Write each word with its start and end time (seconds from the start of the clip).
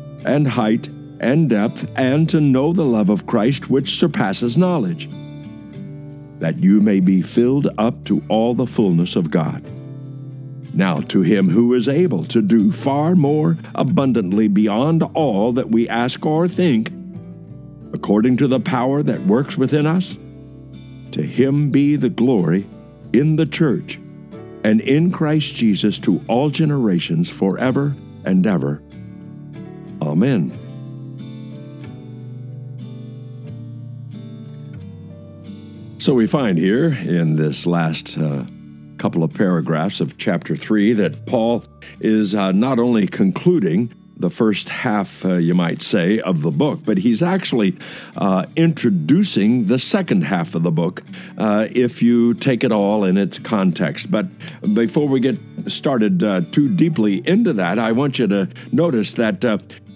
and 0.25 0.47
height 0.47 0.87
and 1.19 1.49
depth, 1.49 1.89
and 1.95 2.27
to 2.29 2.41
know 2.41 2.73
the 2.73 2.85
love 2.85 3.09
of 3.09 3.25
Christ 3.25 3.69
which 3.69 3.97
surpasses 3.97 4.57
knowledge, 4.57 5.09
that 6.39 6.57
you 6.57 6.81
may 6.81 6.99
be 6.99 7.21
filled 7.21 7.67
up 7.77 8.03
to 8.05 8.23
all 8.27 8.55
the 8.55 8.65
fullness 8.65 9.15
of 9.15 9.29
God. 9.29 9.63
Now, 10.73 11.01
to 11.01 11.21
him 11.21 11.49
who 11.49 11.73
is 11.73 11.89
able 11.89 12.25
to 12.25 12.41
do 12.41 12.71
far 12.71 13.15
more 13.15 13.57
abundantly 13.75 14.47
beyond 14.47 15.03
all 15.13 15.51
that 15.53 15.69
we 15.69 15.87
ask 15.89 16.25
or 16.25 16.47
think, 16.47 16.91
according 17.93 18.37
to 18.37 18.47
the 18.47 18.59
power 18.59 19.03
that 19.03 19.27
works 19.27 19.57
within 19.57 19.85
us, 19.85 20.17
to 21.11 21.21
him 21.21 21.71
be 21.71 21.97
the 21.97 22.09
glory 22.09 22.65
in 23.13 23.35
the 23.35 23.45
church 23.45 23.99
and 24.63 24.79
in 24.81 25.11
Christ 25.11 25.55
Jesus 25.55 25.99
to 25.99 26.21
all 26.27 26.49
generations 26.49 27.29
forever 27.29 27.95
and 28.23 28.45
ever. 28.47 28.81
Amen. 30.01 30.57
So 35.99 36.15
we 36.15 36.25
find 36.25 36.57
here 36.57 36.87
in 36.87 37.35
this 37.35 37.67
last 37.67 38.17
uh, 38.17 38.45
couple 38.97 39.23
of 39.23 39.31
paragraphs 39.33 40.01
of 40.01 40.17
chapter 40.17 40.55
3 40.55 40.93
that 40.93 41.27
Paul 41.27 41.63
is 41.99 42.33
uh, 42.33 42.51
not 42.51 42.79
only 42.79 43.05
concluding 43.05 43.93
the 44.21 44.29
first 44.29 44.69
half, 44.69 45.25
uh, 45.25 45.33
you 45.33 45.53
might 45.53 45.81
say, 45.81 46.19
of 46.19 46.41
the 46.41 46.51
book, 46.51 46.79
but 46.85 46.97
he's 46.97 47.21
actually 47.21 47.75
uh, 48.15 48.45
introducing 48.55 49.67
the 49.67 49.79
second 49.79 50.23
half 50.23 50.55
of 50.55 50.63
the 50.63 50.71
book 50.71 51.03
uh, 51.37 51.67
if 51.71 52.01
you 52.01 52.33
take 52.35 52.63
it 52.63 52.71
all 52.71 53.03
in 53.03 53.17
its 53.17 53.39
context. 53.39 54.09
But 54.09 54.27
before 54.73 55.07
we 55.07 55.19
get 55.19 55.37
started 55.67 56.23
uh, 56.23 56.41
too 56.51 56.69
deeply 56.69 57.27
into 57.27 57.53
that, 57.53 57.79
I 57.79 57.91
want 57.91 58.19
you 58.19 58.27
to 58.27 58.49
notice 58.71 59.15
that 59.15 59.43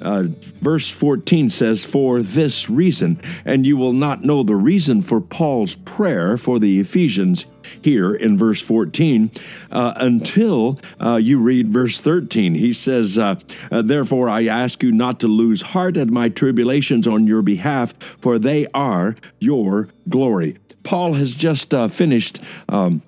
uh, 0.02 0.24
verse 0.62 0.90
14 0.90 1.50
says, 1.50 1.86
For 1.86 2.22
this 2.22 2.70
reason, 2.70 3.22
and 3.46 3.66
you 3.66 3.78
will 3.78 3.94
not 3.94 4.24
know 4.24 4.44
the 4.44 4.56
reason 4.56 5.02
for 5.02 5.22
Paul's 5.22 5.76
prayer 5.76 6.38
for 6.38 6.60
the 6.60 6.80
Ephesians 6.80 7.46
here 7.82 8.14
in 8.14 8.38
verse 8.38 8.62
14 8.62 9.32
uh, 9.72 9.94
until 9.98 10.80
uh, 11.02 11.16
you 11.16 11.40
read 11.40 11.70
verse 11.70 12.00
13. 12.00 12.56
He 12.56 12.74
says, 12.74 13.18
uh, 13.18 13.36
uh, 13.72 13.82
Therefore 13.82 14.30
I 14.30 14.46
ask 14.46 14.84
you 14.84 14.92
not 14.92 15.20
to 15.22 15.28
lose 15.28 15.62
heart 15.62 15.98
at 15.98 16.10
my 16.10 16.30
tribulations 16.30 17.08
on 17.08 17.28
your 17.28 17.42
behalf, 17.42 17.94
for 18.20 18.38
they 18.38 18.68
are 18.74 19.16
your 19.40 19.90
glory. 20.10 20.58
Paul 20.84 21.14
has 21.14 21.34
just 21.34 21.74
uh, 21.74 21.88
finished. 21.88 22.40
Um, 22.70 23.02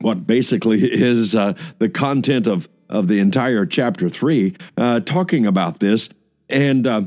what 0.00 0.26
basically 0.26 0.80
is 0.84 1.34
uh, 1.34 1.54
the 1.78 1.88
content 1.88 2.46
of 2.46 2.68
of 2.90 3.06
the 3.06 3.20
entire 3.20 3.64
chapter 3.64 4.08
three, 4.08 4.54
uh, 4.76 4.98
talking 5.00 5.46
about 5.46 5.78
this. 5.78 6.08
And 6.48 6.86
uh, 6.86 7.02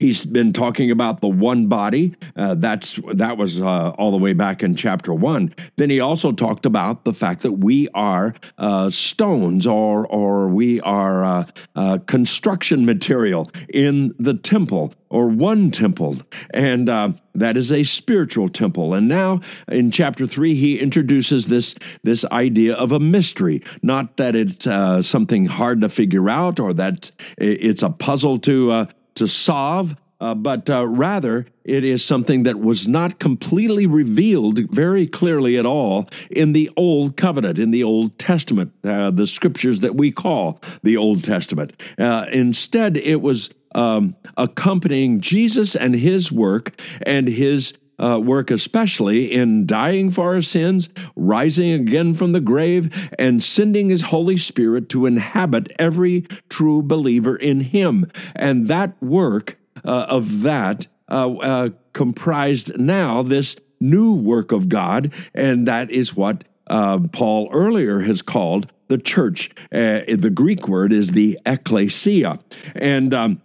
He's 0.00 0.24
been 0.24 0.52
talking 0.52 0.90
about 0.90 1.20
the 1.20 1.28
one 1.28 1.68
body. 1.68 2.16
Uh, 2.34 2.56
that's 2.56 2.98
that 3.12 3.38
was 3.38 3.60
uh, 3.60 3.90
all 3.90 4.10
the 4.10 4.18
way 4.18 4.32
back 4.32 4.62
in 4.62 4.74
chapter 4.74 5.14
one. 5.14 5.54
Then 5.76 5.88
he 5.88 6.00
also 6.00 6.32
talked 6.32 6.66
about 6.66 7.04
the 7.04 7.14
fact 7.14 7.42
that 7.42 7.52
we 7.52 7.88
are 7.94 8.34
uh, 8.58 8.90
stones, 8.90 9.68
or 9.68 10.04
or 10.08 10.48
we 10.48 10.80
are 10.80 11.24
uh, 11.24 11.46
uh, 11.76 11.98
construction 12.06 12.84
material 12.84 13.50
in 13.68 14.12
the 14.18 14.34
temple, 14.34 14.92
or 15.10 15.28
one 15.28 15.70
temple, 15.70 16.18
and 16.52 16.88
uh, 16.88 17.12
that 17.36 17.56
is 17.56 17.70
a 17.70 17.84
spiritual 17.84 18.48
temple. 18.48 18.94
And 18.94 19.06
now 19.06 19.42
in 19.68 19.92
chapter 19.92 20.26
three, 20.26 20.56
he 20.56 20.80
introduces 20.80 21.46
this 21.46 21.76
this 22.02 22.24
idea 22.32 22.74
of 22.74 22.90
a 22.90 22.98
mystery. 22.98 23.62
Not 23.80 24.16
that 24.16 24.34
it's 24.34 24.66
something 25.06 25.46
hard 25.46 25.82
to 25.82 25.88
figure 25.88 26.28
out, 26.28 26.58
or 26.58 26.74
that 26.74 27.12
it's 27.38 27.84
a 27.84 27.90
puzzle 27.90 28.38
to 28.40 28.88
to 29.14 29.28
solve, 29.28 29.96
uh, 30.20 30.34
but 30.34 30.70
uh, 30.70 30.86
rather 30.86 31.46
it 31.64 31.84
is 31.84 32.04
something 32.04 32.44
that 32.44 32.60
was 32.60 32.86
not 32.86 33.18
completely 33.18 33.86
revealed 33.86 34.70
very 34.70 35.06
clearly 35.06 35.56
at 35.58 35.66
all 35.66 36.08
in 36.30 36.52
the 36.52 36.70
Old 36.76 37.16
Covenant, 37.16 37.58
in 37.58 37.70
the 37.70 37.82
Old 37.82 38.18
Testament, 38.18 38.72
uh, 38.84 39.10
the 39.10 39.26
scriptures 39.26 39.80
that 39.80 39.94
we 39.96 40.12
call 40.12 40.60
the 40.82 40.96
Old 40.96 41.24
Testament. 41.24 41.72
Uh, 41.98 42.26
instead, 42.32 42.96
it 42.96 43.20
was 43.20 43.50
um, 43.74 44.14
accompanying 44.36 45.20
Jesus 45.20 45.74
and 45.74 45.94
his 45.94 46.30
work 46.30 46.80
and 47.02 47.26
his 47.28 47.74
uh, 47.98 48.20
work, 48.22 48.50
especially 48.50 49.32
in 49.32 49.66
dying 49.66 50.10
for 50.10 50.34
our 50.34 50.42
sins, 50.42 50.88
rising 51.16 51.72
again 51.72 52.14
from 52.14 52.32
the 52.32 52.40
grave, 52.40 52.90
and 53.18 53.42
sending 53.42 53.88
His 53.88 54.02
Holy 54.02 54.36
Spirit 54.36 54.88
to 54.90 55.06
inhabit 55.06 55.72
every 55.78 56.22
true 56.48 56.82
believer 56.82 57.36
in 57.36 57.60
Him. 57.60 58.10
And 58.34 58.68
that 58.68 59.00
work 59.02 59.58
uh, 59.84 60.06
of 60.08 60.42
that 60.42 60.86
uh, 61.10 61.34
uh 61.34 61.68
comprised 61.92 62.78
now 62.78 63.22
this 63.22 63.56
new 63.80 64.14
work 64.14 64.52
of 64.52 64.68
God, 64.68 65.12
and 65.34 65.68
that 65.68 65.90
is 65.90 66.16
what 66.16 66.44
uh, 66.66 66.98
Paul 67.12 67.48
earlier 67.52 68.00
has 68.00 68.22
called 68.22 68.70
the 68.88 68.98
church. 68.98 69.50
Uh, 69.72 70.00
the 70.08 70.30
Greek 70.32 70.68
word 70.68 70.92
is 70.92 71.12
the 71.12 71.38
ecclesia. 71.46 72.38
And 72.74 73.14
um, 73.14 73.42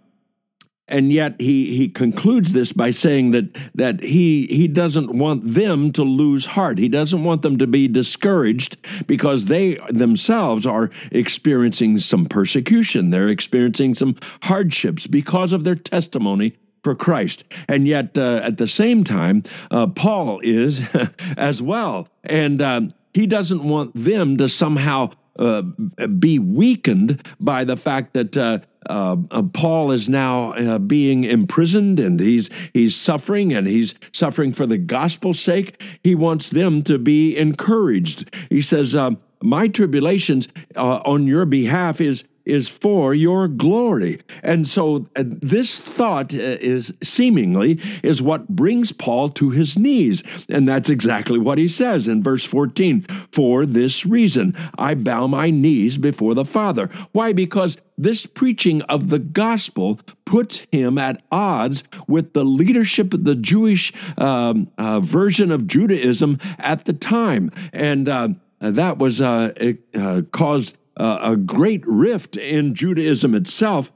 and 0.90 1.12
yet 1.12 1.40
he 1.40 1.76
he 1.76 1.88
concludes 1.88 2.52
this 2.52 2.72
by 2.72 2.90
saying 2.90 3.30
that 3.30 3.56
that 3.74 4.00
he 4.00 4.46
he 4.50 4.68
doesn't 4.68 5.14
want 5.14 5.54
them 5.54 5.92
to 5.92 6.02
lose 6.02 6.46
heart. 6.46 6.78
He 6.78 6.88
doesn't 6.88 7.24
want 7.24 7.42
them 7.42 7.58
to 7.58 7.66
be 7.66 7.88
discouraged 7.88 8.76
because 9.06 9.46
they 9.46 9.78
themselves 9.88 10.66
are 10.66 10.90
experiencing 11.10 11.98
some 11.98 12.26
persecution. 12.26 13.10
They're 13.10 13.28
experiencing 13.28 13.94
some 13.94 14.16
hardships 14.42 15.06
because 15.06 15.52
of 15.52 15.64
their 15.64 15.76
testimony 15.76 16.56
for 16.82 16.94
Christ. 16.94 17.44
And 17.68 17.86
yet, 17.86 18.18
uh, 18.18 18.40
at 18.42 18.58
the 18.58 18.68
same 18.68 19.04
time, 19.04 19.42
uh, 19.70 19.86
Paul 19.86 20.40
is 20.42 20.82
as 21.36 21.62
well. 21.62 22.08
And 22.24 22.62
um, 22.62 22.94
he 23.12 23.26
doesn't 23.26 23.62
want 23.62 23.92
them 23.94 24.36
to 24.38 24.48
somehow 24.48 25.10
uh, 25.40 25.62
be 26.06 26.38
weakened 26.38 27.26
by 27.40 27.64
the 27.64 27.76
fact 27.76 28.12
that 28.12 28.36
uh, 28.36 28.58
uh, 28.88 29.16
uh 29.30 29.42
Paul 29.42 29.90
is 29.90 30.08
now 30.08 30.52
uh, 30.52 30.78
being 30.78 31.24
imprisoned 31.24 31.98
and 31.98 32.20
he's 32.20 32.50
he's 32.72 32.94
suffering 32.94 33.52
and 33.52 33.66
he's 33.66 33.94
suffering 34.12 34.52
for 34.52 34.66
the 34.66 34.78
gospel's 34.78 35.40
sake. 35.40 35.82
He 36.04 36.14
wants 36.14 36.50
them 36.50 36.82
to 36.84 36.98
be 36.98 37.36
encouraged. 37.36 38.34
He 38.50 38.62
says, 38.62 38.96
"My 39.42 39.68
tribulations 39.68 40.48
on 40.76 41.26
your 41.26 41.46
behalf 41.46 42.00
is 42.00 42.24
is 42.50 42.68
for 42.68 43.14
your 43.14 43.48
glory. 43.48 44.20
And 44.42 44.66
so 44.66 45.06
uh, 45.16 45.24
this 45.24 45.78
thought 45.78 46.34
uh, 46.34 46.38
is 46.38 46.92
seemingly 47.02 47.80
is 48.02 48.20
what 48.20 48.48
brings 48.48 48.92
Paul 48.92 49.28
to 49.30 49.50
his 49.50 49.78
knees. 49.78 50.22
And 50.48 50.68
that's 50.68 50.90
exactly 50.90 51.38
what 51.38 51.58
he 51.58 51.68
says 51.68 52.08
in 52.08 52.22
verse 52.22 52.44
14. 52.44 53.02
For 53.32 53.66
this 53.66 54.04
reason, 54.04 54.56
I 54.78 54.94
bow 54.94 55.26
my 55.26 55.50
knees 55.50 55.98
before 55.98 56.34
the 56.34 56.44
Father. 56.44 56.88
Why? 57.12 57.32
Because 57.32 57.76
this 57.96 58.24
preaching 58.24 58.82
of 58.82 59.10
the 59.10 59.18
gospel 59.18 60.00
puts 60.24 60.62
him 60.72 60.96
at 60.96 61.22
odds 61.30 61.84
with 62.08 62.32
the 62.32 62.44
leadership 62.44 63.12
of 63.12 63.24
the 63.24 63.34
Jewish 63.34 63.92
um, 64.16 64.70
uh, 64.78 65.00
version 65.00 65.52
of 65.52 65.66
Judaism 65.66 66.38
at 66.58 66.86
the 66.86 66.92
time. 66.92 67.50
And 67.72 68.08
uh, 68.08 68.28
that 68.60 68.98
was 68.98 69.20
uh, 69.20 69.52
it, 69.56 69.78
uh, 69.94 70.22
caused 70.32 70.76
a 71.00 71.36
great 71.36 71.86
rift 71.86 72.36
in 72.36 72.74
Judaism 72.74 73.34
itself 73.34 73.92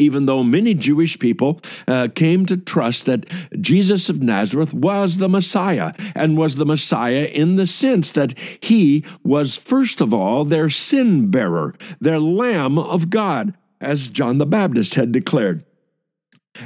even 0.00 0.24
though 0.24 0.42
many 0.42 0.72
Jewish 0.74 1.18
people 1.18 1.60
uh, 1.86 2.08
came 2.14 2.46
to 2.46 2.56
trust 2.56 3.06
that 3.06 3.26
Jesus 3.60 4.08
of 4.08 4.22
Nazareth 4.22 4.72
was 4.72 5.18
the 5.18 5.28
Messiah, 5.28 5.92
and 6.14 6.38
was 6.38 6.56
the 6.56 6.64
Messiah 6.64 7.24
in 7.24 7.56
the 7.56 7.66
sense 7.66 8.12
that 8.12 8.36
he 8.60 9.04
was, 9.22 9.56
first 9.56 10.00
of 10.00 10.14
all, 10.14 10.44
their 10.44 10.70
sin 10.70 11.30
bearer, 11.30 11.74
their 12.00 12.18
Lamb 12.18 12.78
of 12.78 13.10
God, 13.10 13.54
as 13.80 14.08
John 14.08 14.38
the 14.38 14.46
Baptist 14.46 14.94
had 14.94 15.12
declared. 15.12 15.64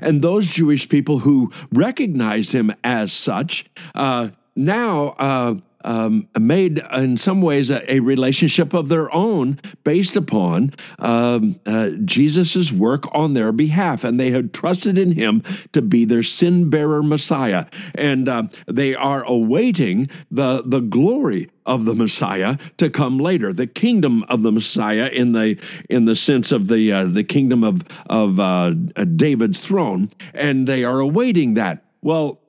And 0.01 0.23
those 0.23 0.51
Jewish 0.51 0.89
people 0.89 1.21
who 1.21 1.53
recognized 1.73 2.53
him 2.53 2.73
as 2.83 3.13
such 3.13 3.67
uh, 3.95 4.29
now 4.57 5.09
uh, 5.19 5.55
um, 5.85 6.29
made, 6.39 6.83
in 6.93 7.17
some 7.17 7.43
ways, 7.43 7.71
a, 7.71 7.93
a, 7.93 8.01
relationship 8.01 8.73
of 8.75 8.89
their 8.89 9.15
own 9.15 9.61
based 9.85 10.17
upon 10.17 10.75
um, 10.99 11.61
uh, 11.67 11.91
Jesus' 12.05 12.73
work 12.73 13.05
on 13.15 13.35
their 13.35 13.53
behalf. 13.53 14.03
And 14.03 14.19
they 14.19 14.31
had 14.31 14.53
trusted 14.53 14.99
in 14.99 15.13
him 15.13 15.43
to 15.73 15.83
be 15.83 16.05
their 16.05 16.23
sin 16.23 16.71
bearer 16.71 17.03
Messiah. 17.03 17.67
And 17.95 18.29
uh, 18.29 18.45
they 18.67 18.95
are 18.95 19.23
awaiting 19.25 20.09
the, 20.31 20.63
the 20.65 20.81
glory 20.81 21.51
of 21.67 21.85
the 21.85 21.95
Messiah 21.95 22.59
to 22.77 22.91
come 22.91 23.19
later, 23.19 23.53
the 23.53 23.67
kingdom 23.67 24.23
of 24.25 24.43
the 24.43 24.53
Messiah 24.53 25.09
in 25.13 25.33
the 25.33 25.57
in 25.89 26.05
the 26.05 26.15
sense 26.15 26.53
of 26.53 26.69
the 26.69 26.93
uh, 26.93 27.05
the 27.05 27.25
kingdom 27.25 27.65
of 27.65 27.83
of 28.07 28.39
uh, 28.39 28.71
David's 28.71 29.61
throne, 29.61 30.11
and 30.35 30.67
they 30.67 30.85
are 30.85 31.01
awaiting 31.01 31.55
that. 31.55 31.85
Well, 32.03 32.41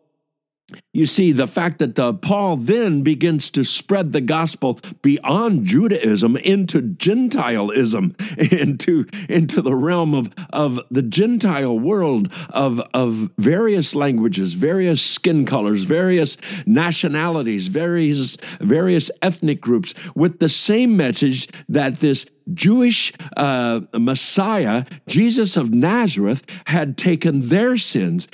you 0.95 1.05
see, 1.05 1.33
the 1.33 1.45
fact 1.45 1.79
that 1.79 1.99
uh, 1.99 2.13
Paul 2.13 2.55
then 2.55 3.01
begins 3.01 3.49
to 3.49 3.65
spread 3.65 4.13
the 4.13 4.21
gospel 4.21 4.79
beyond 5.01 5.65
Judaism 5.65 6.37
into 6.37 6.81
Gentileism, 6.81 8.15
into, 8.61 9.05
into 9.27 9.61
the 9.61 9.75
realm 9.75 10.13
of, 10.13 10.31
of 10.51 10.79
the 10.89 11.01
Gentile 11.01 11.77
world 11.77 12.31
of, 12.49 12.79
of 12.93 13.29
various 13.37 13.93
languages, 13.93 14.53
various 14.53 15.01
skin 15.01 15.45
colors, 15.45 15.83
various 15.83 16.37
nationalities, 16.65 17.67
various, 17.67 18.37
various 18.61 19.11
ethnic 19.21 19.59
groups, 19.59 19.93
with 20.15 20.39
the 20.39 20.47
same 20.47 20.95
message 20.95 21.49
that 21.67 21.99
this 21.99 22.25
Jewish 22.53 23.11
uh, 23.37 23.81
Messiah, 23.93 24.85
Jesus 25.07 25.57
of 25.57 25.73
Nazareth, 25.73 26.43
had 26.65 26.97
taken 26.97 27.49
their 27.49 27.77
sins 27.77 28.27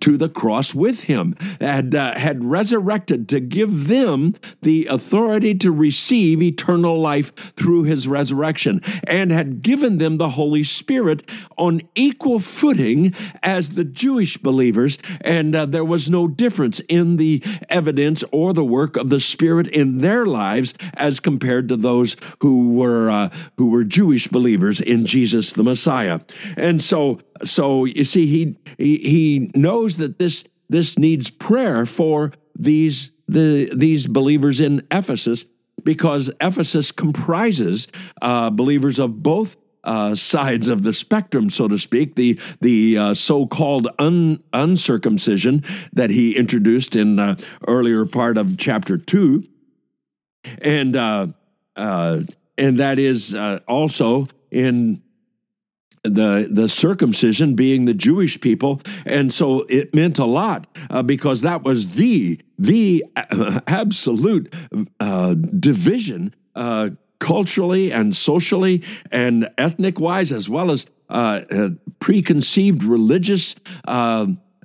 to 0.00 0.16
the 0.16 0.28
cross 0.28 0.74
with 0.74 1.02
him, 1.02 1.36
had, 1.60 1.94
uh, 2.00 2.18
had 2.18 2.42
resurrected 2.42 3.28
to 3.28 3.40
give 3.40 3.88
them 3.88 4.34
the 4.62 4.86
authority 4.86 5.54
to 5.54 5.70
receive 5.70 6.40
eternal 6.40 6.98
life 6.98 7.34
through 7.56 7.82
his 7.82 8.08
resurrection, 8.08 8.80
and 9.04 9.30
had 9.30 9.60
given 9.60 9.98
them 9.98 10.16
the 10.16 10.30
Holy 10.30 10.64
Spirit 10.64 11.28
on 11.58 11.82
equal 11.94 12.38
footing 12.38 13.14
as 13.42 13.72
the 13.72 13.84
Jewish 13.84 14.38
believers. 14.38 14.96
And 15.20 15.54
uh, 15.54 15.66
there 15.66 15.84
was 15.84 16.08
no 16.08 16.26
difference 16.26 16.80
in 16.88 17.18
the 17.18 17.42
evidence 17.68 18.24
or 18.32 18.54
the 18.54 18.64
work 18.64 18.96
of 18.96 19.10
the 19.10 19.20
Spirit 19.20 19.68
in 19.68 19.98
their 19.98 20.24
lives 20.24 20.72
as 20.94 21.20
compared 21.20 21.68
to 21.68 21.76
those 21.76 22.16
who 22.40 22.72
were 22.72 23.10
uh, 23.10 23.28
who 23.58 23.66
were 23.66 23.84
Jewish 23.84 24.26
believers 24.26 24.80
in 24.80 25.04
Jesus 25.04 25.52
the 25.52 25.62
Messiah. 25.62 26.20
And 26.56 26.80
so 26.80 27.20
so 27.44 27.84
you 27.84 28.04
see 28.04 28.26
he 28.26 28.56
he, 28.78 28.96
he 28.96 29.50
knows 29.54 29.98
that 29.98 30.18
this 30.18 30.44
this 30.70 30.98
needs 30.98 31.28
prayer 31.28 31.84
for 31.84 32.32
these 32.58 33.10
the 33.28 33.70
these 33.74 34.06
believers 34.06 34.60
in 34.60 34.86
Ephesus 34.90 35.44
because 35.84 36.30
Ephesus 36.40 36.92
comprises 36.92 37.88
uh, 38.22 38.50
believers 38.50 38.98
of 38.98 39.22
both 39.22 39.56
uh, 39.82 40.14
sides 40.14 40.68
of 40.68 40.82
the 40.82 40.92
spectrum, 40.92 41.50
so 41.50 41.66
to 41.68 41.78
speak, 41.78 42.14
the 42.14 42.38
the 42.60 42.96
uh, 42.98 43.14
so-called 43.14 43.88
un, 43.98 44.42
uncircumcision 44.52 45.64
that 45.92 46.10
he 46.10 46.36
introduced 46.36 46.96
in 46.96 47.18
uh, 47.18 47.36
earlier 47.66 48.06
part 48.06 48.36
of 48.38 48.56
chapter 48.56 48.96
two, 48.96 49.44
and 50.58 50.96
uh, 50.96 51.28
uh, 51.76 52.20
and 52.58 52.76
that 52.76 52.98
is 52.98 53.34
uh, 53.34 53.60
also 53.66 54.28
in 54.50 55.02
the 56.02 56.48
the 56.50 56.68
circumcision 56.68 57.54
being 57.54 57.84
the 57.84 57.94
Jewish 57.94 58.40
people, 58.40 58.80
and 59.04 59.32
so 59.32 59.66
it 59.68 59.94
meant 59.94 60.18
a 60.18 60.24
lot 60.24 60.66
uh, 60.88 61.02
because 61.02 61.42
that 61.42 61.62
was 61.62 61.94
the 61.94 62.40
the 62.58 63.04
uh, 63.16 63.60
absolute 63.66 64.52
uh, 64.98 65.34
division 65.34 66.34
uh, 66.54 66.90
culturally 67.18 67.92
and 67.92 68.16
socially 68.16 68.82
and 69.10 69.48
ethnic 69.58 70.00
wise, 70.00 70.32
as 70.32 70.48
well 70.48 70.70
as 70.70 70.86
uh, 71.10 71.40
preconceived 71.98 72.82
religious 72.82 73.54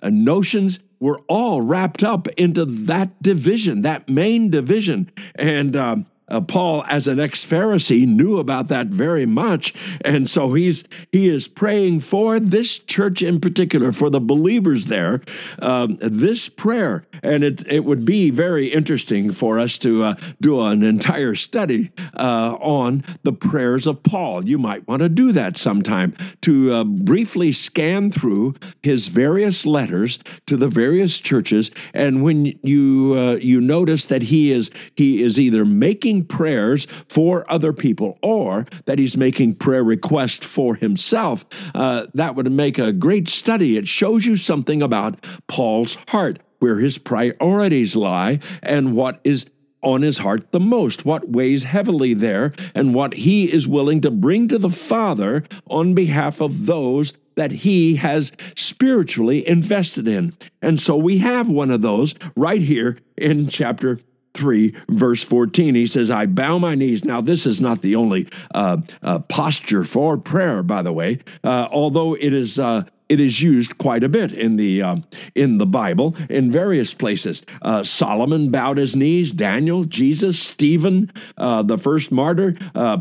notions 0.04 0.80
were 1.02 1.20
all 1.28 1.62
wrapped 1.62 2.04
up 2.04 2.28
into 2.30 2.64
that 2.64 3.22
division, 3.22 3.82
that 3.82 4.08
main 4.08 4.50
division, 4.50 5.12
and. 5.36 5.76
Um, 5.76 6.06
uh, 6.28 6.42
Paul, 6.42 6.84
as 6.88 7.08
an 7.08 7.20
ex-Pharisee, 7.20 8.08
knew 8.08 8.40
about 8.40 8.68
that 8.70 8.88
very 8.88 9.26
much, 9.26 9.74
and 10.02 10.30
so 10.30 10.54
he's 10.54 10.84
he 11.12 11.30
is 11.30 11.48
praying 11.48 12.00
for 12.00 12.40
this 12.40 12.80
church 12.80 13.22
in 13.22 13.40
particular, 13.40 13.92
for 13.92 14.10
the 14.10 14.20
believers 14.20 14.88
there. 14.88 15.22
Um, 15.60 15.98
this 16.02 16.50
prayer, 16.50 17.06
and 17.22 17.44
it 17.44 17.66
it 17.72 17.86
would 17.86 18.06
be 18.06 18.32
very 18.32 18.68
interesting 18.68 19.32
for 19.32 19.60
us 19.60 19.78
to 19.80 20.04
uh, 20.04 20.16
do 20.42 20.62
an 20.62 20.82
entire 20.84 21.36
study 21.36 21.92
uh, 22.16 22.58
on 22.60 23.04
the 23.24 23.34
prayers 23.34 23.86
of 23.86 24.02
Paul. 24.02 24.46
You 24.46 24.58
might 24.58 24.88
want 24.88 25.02
to 25.02 25.10
do 25.10 25.32
that 25.34 25.58
sometime 25.58 26.16
to 26.42 26.74
uh, 26.74 26.84
briefly 26.84 27.52
scan 27.52 28.12
through 28.12 28.56
his 28.82 29.10
various 29.10 29.66
letters 29.66 30.20
to 30.48 30.58
the 30.58 30.68
various 30.68 31.20
churches, 31.20 31.70
and 31.94 32.24
when 32.24 32.58
you 32.64 33.14
uh, 33.16 33.36
you 33.36 33.62
notice 33.62 34.08
that 34.08 34.24
he 34.24 34.52
is 34.52 34.72
he 34.96 35.22
is 35.22 35.40
either 35.40 35.66
making 35.66 36.15
making 36.16 36.28
prayers 36.28 36.88
for 37.08 37.50
other 37.52 37.74
people 37.74 38.18
or 38.22 38.66
that 38.86 39.00
he's 39.00 39.18
making 39.18 39.56
prayer 39.56 39.84
requests 39.84 40.46
for 40.46 40.76
himself, 40.76 41.46
uh, 41.74 42.08
that 42.14 42.36
would 42.36 42.52
make 42.52 42.78
a 42.78 42.94
great 42.94 43.28
study. 43.28 43.78
It 43.78 43.88
shows 43.88 44.26
you 44.26 44.36
something 44.36 44.82
about 44.82 45.26
Paul's 45.48 45.98
heart, 46.08 46.40
where 46.60 46.80
his 46.80 46.98
priorities 46.98 47.96
lie, 47.96 48.40
and 48.64 48.96
what 48.96 49.20
is 49.24 49.46
on 49.82 50.02
his 50.02 50.18
heart 50.18 50.52
the 50.52 50.60
most, 50.60 51.06
what 51.06 51.30
weighs 51.30 51.64
heavily 51.64 52.14
there, 52.16 52.54
and 52.74 52.96
what 52.96 53.14
he 53.14 53.52
is 53.52 53.68
willing 53.68 54.02
to 54.02 54.10
bring 54.10 54.48
to 54.48 54.58
the 54.58 54.70
Father 54.70 55.44
on 55.68 55.94
behalf 55.94 56.42
of 56.42 56.66
those 56.66 57.14
that 57.36 57.52
he 57.52 57.98
has 57.98 58.32
spiritually 58.56 59.48
invested 59.48 60.08
in. 60.08 60.34
And 60.62 60.80
so 60.80 60.96
we 60.96 61.20
have 61.20 61.50
one 61.50 61.70
of 61.70 61.82
those 61.82 62.16
right 62.36 62.62
here 62.62 62.98
in 63.18 63.50
chapter 63.50 64.00
3, 64.36 64.76
verse 64.90 65.24
14. 65.24 65.76
He 65.76 65.88
says, 65.88 66.12
I 66.12 66.26
bow 66.26 66.60
my 66.60 66.76
knees. 66.76 67.04
Now, 67.04 67.22
this 67.22 67.46
is 67.46 67.62
not 67.62 67.82
the 67.82 67.96
only 67.96 68.28
uh, 68.54 68.78
uh, 69.02 69.20
posture 69.20 69.84
for 69.84 70.18
prayer, 70.18 70.62
by 70.64 70.82
the 70.82 70.94
way, 70.94 71.20
uh, 71.44 71.68
although 71.72 72.16
it 72.16 72.34
is. 72.34 72.60
Uh, 72.60 72.84
it 73.08 73.20
is 73.20 73.40
used 73.40 73.78
quite 73.78 74.04
a 74.04 74.10
bit 74.10 74.34
in 74.34 74.56
the 74.56 74.82
uh, 74.82 74.96
in 75.36 75.60
the 75.60 75.68
Bible 75.68 76.16
in 76.28 76.52
various 76.52 76.96
places. 76.96 77.44
Uh, 77.62 77.84
Solomon 77.84 78.50
bowed 78.50 78.80
his 78.80 78.96
knees. 78.96 79.32
Daniel, 79.32 79.84
Jesus, 79.84 80.40
Stephen, 80.40 81.12
the 81.38 81.78
first 81.80 82.12
martyr, 82.12 82.58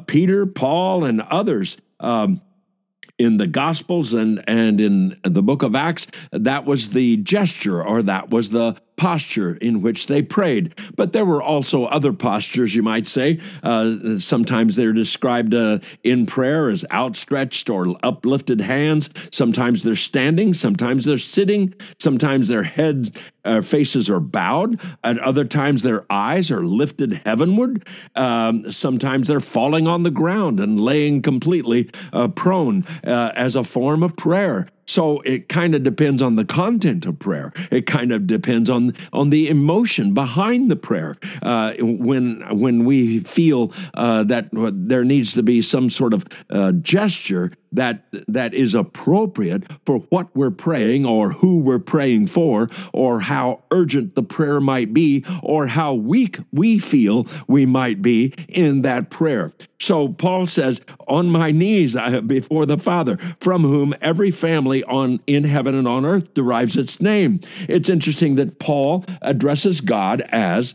Peter, 0.07 0.45
Paul, 0.45 1.05
and 1.05 1.23
others. 1.23 1.79
Um, 2.01 2.43
in 3.19 3.37
the 3.37 3.47
Gospels 3.47 4.13
and, 4.13 4.43
and 4.49 4.81
in 4.81 5.21
the 5.23 5.43
book 5.43 5.63
of 5.63 5.75
Acts, 5.75 6.07
that 6.33 6.65
was 6.65 6.91
the 6.91 7.17
gesture 7.19 7.83
or 7.83 8.03
that 8.03 8.31
was 8.31 8.51
the 8.51 8.77
posture 8.97 9.57
in 9.57 9.83
which 9.83 10.07
they 10.07 10.23
prayed. 10.23 10.75
But 10.97 11.13
there 11.13 11.25
were 11.25 11.43
also 11.43 11.85
other 11.87 12.13
postures, 12.13 12.75
you 12.75 12.83
might 12.83 13.07
say. 13.07 13.41
Uh, 13.63 14.19
sometimes 14.19 14.77
they're 14.77 14.93
described 14.93 15.55
uh, 15.55 15.79
in 16.03 16.27
prayer 16.27 16.71
as 16.71 16.85
outstretched 16.93 17.69
or 17.71 17.97
uplifted 18.03 18.61
hands. 18.61 19.11
Sometimes 19.31 19.83
they're 19.83 19.97
standing. 19.97 20.55
Sometimes 20.55 21.05
they're 21.05 21.19
sitting. 21.19 21.75
Sometimes 21.99 22.49
their 22.49 22.63
heads, 22.63 23.11
uh, 23.45 23.61
faces 23.61 24.09
are 24.09 24.21
bowed. 24.21 24.81
At 25.03 25.19
other 25.19 25.45
times, 25.45 25.83
their 25.83 26.05
eyes 26.11 26.51
are 26.51 26.65
lifted 26.65 27.21
heavenward. 27.25 27.87
Um, 28.15 28.71
sometimes 28.71 29.29
they're 29.29 29.41
falling 29.41 29.87
on 29.87 30.03
the 30.03 30.11
ground 30.11 30.61
and 30.61 30.81
laying 30.81 31.23
completely 31.23 31.91
uh, 32.13 32.29
prone 32.29 32.85
uh, 33.05 33.33
as 33.35 33.57
a 33.57 33.65
form 33.65 34.03
of 34.03 34.17
prayer. 34.17 34.69
So 34.87 35.21
it 35.21 35.49
kind 35.49 35.75
of 35.75 35.83
depends 35.83 36.23
on 36.23 36.37
the 36.37 36.45
content 36.45 37.07
of 37.07 37.19
prayer. 37.19 37.53
It 37.71 37.87
kind 37.87 38.13
of 38.13 38.27
depends 38.27 38.71
on 38.71 38.95
on 39.13 39.31
the 39.31 39.49
emotion 39.49 40.15
behind 40.15 40.71
the 40.71 40.77
prayer. 40.77 41.17
Uh, 41.43 41.75
when 41.79 42.43
when 42.59 42.85
we 42.85 43.21
feel 43.21 43.73
uh, 43.95 44.25
that 44.25 44.49
there 44.53 45.05
needs 45.05 45.35
to 45.35 45.43
be 45.43 45.63
some 45.63 45.91
sort 45.91 46.15
of 46.15 46.25
uh, 46.51 46.73
gesture, 46.73 47.53
that 47.75 48.05
that 48.29 48.55
is 48.55 48.75
appropriate 48.75 49.65
for 49.85 49.99
what 50.11 50.35
we're 50.35 50.51
praying 50.51 51.05
or 51.07 51.31
who 51.31 51.59
we're 51.59 51.79
praying 51.79 52.27
for 52.27 52.69
or 52.93 53.21
how 53.21 53.63
urgent 53.71 54.15
the 54.15 54.23
prayer 54.23 54.61
might 54.61 54.95
be 54.95 55.25
or 55.43 55.67
how 55.67 55.95
weak 55.95 56.39
we 56.53 56.79
feel 56.79 57.27
we 57.47 57.67
might 57.67 58.03
be 58.03 58.33
in 58.49 58.83
that 58.83 59.11
prayer. 59.11 59.53
So 59.79 60.09
Paul 60.09 60.47
says, 60.47 60.81
"On 61.09 61.29
my 61.29 61.51
knees 61.51 61.97
I, 61.97 62.21
before 62.21 62.65
the 62.65 62.79
Father, 62.79 63.19
from 63.41 63.63
whom 63.63 63.95
every 64.01 64.31
family 64.31 64.83
on 64.85 65.21
in 65.27 65.45
heaven 65.45 65.75
and 65.75 65.87
on 65.87 66.05
earth 66.05 66.33
derives 66.33 66.77
its 66.77 67.01
name." 67.01 67.41
It's 67.69 67.89
interesting 67.89 68.37
that 68.37 68.59
Paul 68.59 69.05
addresses 69.21 69.81
God 69.81 70.23
as 70.31 70.75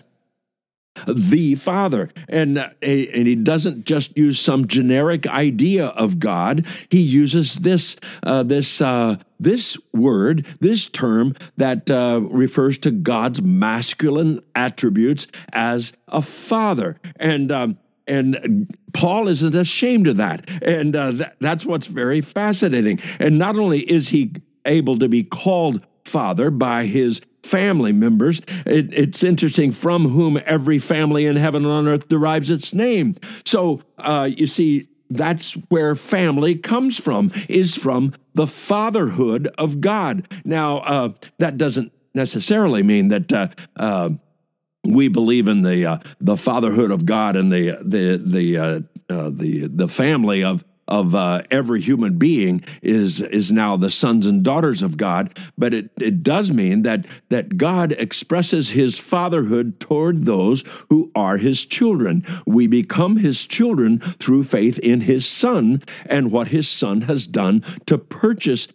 the 1.08 1.56
Father. 1.56 2.10
And, 2.28 2.58
uh, 2.58 2.70
and 2.82 3.28
he 3.28 3.36
doesn't 3.36 3.86
just 3.86 4.18
use 4.18 4.40
some 4.40 4.68
generic 4.68 5.28
idea 5.28 5.88
of 5.88 6.20
God. 6.20 6.66
He 6.90 7.00
uses 7.00 7.56
this, 7.56 7.96
uh, 8.24 8.44
this, 8.44 8.82
uh, 8.82 9.18
this 9.40 9.78
word, 9.94 10.46
this 10.60 10.88
term 10.88 11.36
that 11.58 11.90
uh, 11.90 12.22
refers 12.24 12.78
to 12.80 12.92
God's 12.92 13.42
masculine 13.42 14.42
attributes 14.56 15.28
as 15.54 15.94
a 16.08 16.22
father. 16.22 17.00
And, 17.18 17.52
um, 17.52 17.78
and 18.08 18.76
Paul 18.94 19.28
isn't 19.28 19.56
ashamed 19.56 20.08
of 20.08 20.18
that. 20.18 20.50
And 20.64 20.96
uh, 20.96 21.12
that, 21.12 21.36
that's 21.40 21.66
what's 21.66 21.88
very 21.88 22.22
fascinating. 22.22 23.00
And 23.20 23.38
not 23.38 23.56
only 23.56 23.80
is 23.80 24.10
he 24.10 24.34
able 24.66 24.98
to 25.00 25.08
be 25.08 25.24
called 25.24 25.86
father 26.06 26.50
by 26.50 26.86
his 26.86 27.22
family 27.44 27.92
members. 27.92 28.42
It, 28.66 28.94
it's 28.94 29.24
interesting 29.24 29.72
from 29.72 30.10
whom 30.10 30.40
every 30.46 30.80
family 30.80 31.26
in 31.26 31.36
heaven 31.36 31.64
and 31.64 31.74
on 31.74 31.88
earth 31.88 32.08
derives 32.08 32.50
its 32.50 32.74
name. 32.74 33.16
So 33.46 33.82
uh, 33.98 34.30
you 34.32 34.48
see, 34.48 34.88
that's 35.10 35.54
where 35.70 35.96
family 35.96 36.56
comes 36.56 36.98
from, 37.00 37.32
is 37.48 37.76
from 37.76 38.14
the 38.36 38.48
fatherhood 38.48 39.48
of 39.58 39.82
God. 39.82 40.28
Now, 40.46 40.78
uh, 40.80 41.14
that 41.40 41.58
doesn't 41.58 41.92
necessarily 42.14 42.84
mean 42.84 43.10
that. 43.10 43.32
Uh, 43.32 43.48
uh 43.76 44.10
we 44.86 45.10
believe 45.10 45.50
in 45.50 45.62
the 45.62 45.86
uh, 45.86 45.98
the 46.22 46.38
fatherhood 46.38 46.90
of 46.90 47.06
God 47.06 47.36
and 47.36 47.52
the 47.52 47.78
the 47.82 48.18
the 48.18 48.58
uh, 48.58 49.30
the 49.30 49.68
the 49.68 49.88
family 49.90 50.44
of 50.44 50.64
of 50.90 51.16
uh, 51.16 51.44
every 51.50 51.80
human 51.80 52.18
being 52.18 52.64
is 52.82 53.22
is 53.22 53.52
now 53.52 53.78
the 53.78 53.92
sons 53.92 54.26
and 54.26 54.44
daughters 54.44 54.82
of 54.82 54.98
God. 54.98 55.38
But 55.58 55.74
it, 55.74 55.92
it 55.98 56.24
does 56.24 56.52
mean 56.52 56.82
that 56.82 57.06
that 57.30 57.58
God 57.58 57.94
expresses 57.94 58.70
his 58.70 58.98
fatherhood 58.98 59.80
toward 59.80 60.26
those 60.26 60.64
who 60.90 61.12
are 61.16 61.38
his 61.38 61.64
children. 61.64 62.26
We 62.46 62.68
become 62.68 63.18
his 63.18 63.46
children 63.46 64.00
through 64.00 64.44
faith 64.44 64.80
in 64.80 65.02
his 65.02 65.26
son 65.26 65.84
and 66.08 66.32
what 66.32 66.50
his 66.50 66.68
son 66.68 67.02
has 67.02 67.28
done 67.28 67.64
to 67.86 67.98
purchase 67.98 68.68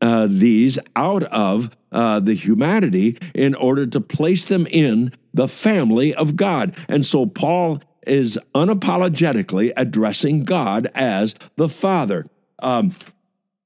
uh, 0.00 0.28
these 0.30 0.78
out 0.96 1.24
of 1.24 1.70
uh, 1.90 2.20
the 2.20 2.34
humanity 2.34 3.18
in 3.34 3.54
order 3.54 3.86
to 3.86 4.00
place 4.00 4.44
them 4.44 4.66
in 4.66 5.12
the 5.34 5.48
family 5.48 6.14
of 6.14 6.36
God. 6.36 6.74
And 6.88 7.04
so 7.04 7.26
Paul 7.26 7.80
is 8.08 8.38
unapologetically 8.54 9.72
addressing 9.76 10.44
God 10.44 10.88
as 10.94 11.34
the 11.56 11.68
Father. 11.68 12.26
Um, 12.60 12.92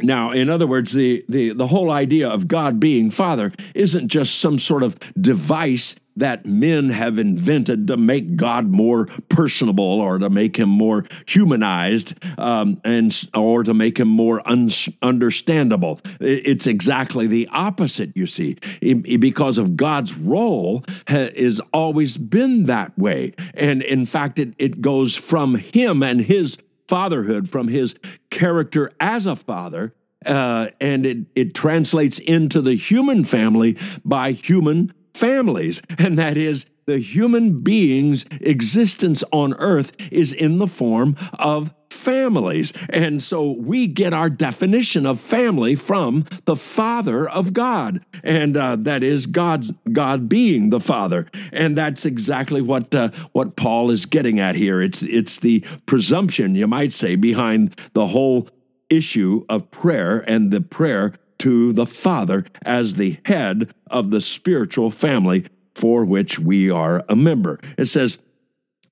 now, 0.00 0.32
in 0.32 0.50
other 0.50 0.66
words, 0.66 0.92
the, 0.92 1.24
the, 1.28 1.52
the 1.52 1.68
whole 1.68 1.90
idea 1.90 2.28
of 2.28 2.48
God 2.48 2.80
being 2.80 3.10
Father 3.10 3.52
isn't 3.74 4.08
just 4.08 4.38
some 4.40 4.58
sort 4.58 4.82
of 4.82 4.98
device 5.20 5.94
that 6.16 6.46
men 6.46 6.90
have 6.90 7.18
invented 7.18 7.86
to 7.86 7.96
make 7.96 8.36
God 8.36 8.68
more 8.68 9.06
personable 9.28 9.84
or 9.84 10.18
to 10.18 10.30
make 10.30 10.56
him 10.56 10.68
more 10.68 11.04
humanized 11.26 12.14
um, 12.38 12.80
and 12.84 13.28
or 13.34 13.62
to 13.64 13.74
make 13.74 13.98
him 13.98 14.08
more 14.08 14.42
un- 14.48 14.70
understandable. 15.02 16.00
It's 16.20 16.66
exactly 16.66 17.26
the 17.26 17.48
opposite, 17.52 18.12
you 18.14 18.26
see, 18.26 18.56
because 18.80 19.58
of 19.58 19.76
God's 19.76 20.16
role 20.16 20.84
has 21.06 21.60
always 21.72 22.16
been 22.16 22.66
that 22.66 22.96
way. 22.98 23.34
And 23.54 23.82
in 23.82 24.06
fact, 24.06 24.38
it, 24.38 24.54
it 24.58 24.80
goes 24.80 25.16
from 25.16 25.56
him 25.56 26.02
and 26.02 26.20
his 26.20 26.58
fatherhood, 26.88 27.48
from 27.48 27.68
his 27.68 27.94
character 28.30 28.92
as 29.00 29.26
a 29.26 29.36
father, 29.36 29.94
uh, 30.26 30.68
and 30.80 31.06
it, 31.06 31.18
it 31.34 31.54
translates 31.54 32.18
into 32.18 32.60
the 32.60 32.74
human 32.74 33.24
family 33.24 33.76
by 34.04 34.32
human 34.32 34.92
families, 35.14 35.82
and 35.98 36.18
that 36.18 36.36
is 36.36 36.66
the 36.86 36.98
human 36.98 37.60
being's 37.60 38.24
existence 38.40 39.22
on 39.32 39.54
earth 39.54 39.92
is 40.10 40.32
in 40.32 40.58
the 40.58 40.66
form 40.66 41.16
of 41.34 41.72
families. 41.90 42.72
And 42.88 43.22
so 43.22 43.52
we 43.52 43.86
get 43.86 44.12
our 44.12 44.28
definition 44.28 45.06
of 45.06 45.20
family 45.20 45.76
from 45.76 46.24
the 46.46 46.56
Father 46.56 47.28
of 47.28 47.52
God, 47.52 48.04
and 48.24 48.56
uh, 48.56 48.76
that 48.80 49.02
is 49.04 49.26
God's 49.26 49.72
God 49.92 50.28
being 50.28 50.70
the 50.70 50.80
Father. 50.80 51.28
And 51.52 51.78
that's 51.78 52.04
exactly 52.04 52.60
what 52.60 52.94
uh, 52.94 53.10
what 53.32 53.56
Paul 53.56 53.90
is 53.90 54.06
getting 54.06 54.40
at 54.40 54.56
here. 54.56 54.80
It's 54.80 55.02
it's 55.02 55.38
the 55.38 55.64
presumption, 55.86 56.56
you 56.56 56.66
might 56.66 56.92
say, 56.92 57.14
behind 57.14 57.78
the 57.92 58.06
whole 58.08 58.48
issue 58.90 59.44
of 59.48 59.70
prayer 59.70 60.18
and 60.18 60.50
the 60.50 60.60
prayer 60.60 61.14
to 61.42 61.72
the 61.72 61.86
Father 61.86 62.46
as 62.64 62.94
the 62.94 63.18
head 63.24 63.74
of 63.88 64.10
the 64.10 64.20
spiritual 64.20 64.92
family 64.92 65.44
for 65.74 66.04
which 66.04 66.38
we 66.38 66.70
are 66.70 67.04
a 67.08 67.16
member. 67.16 67.58
It 67.76 67.86
says, 67.86 68.16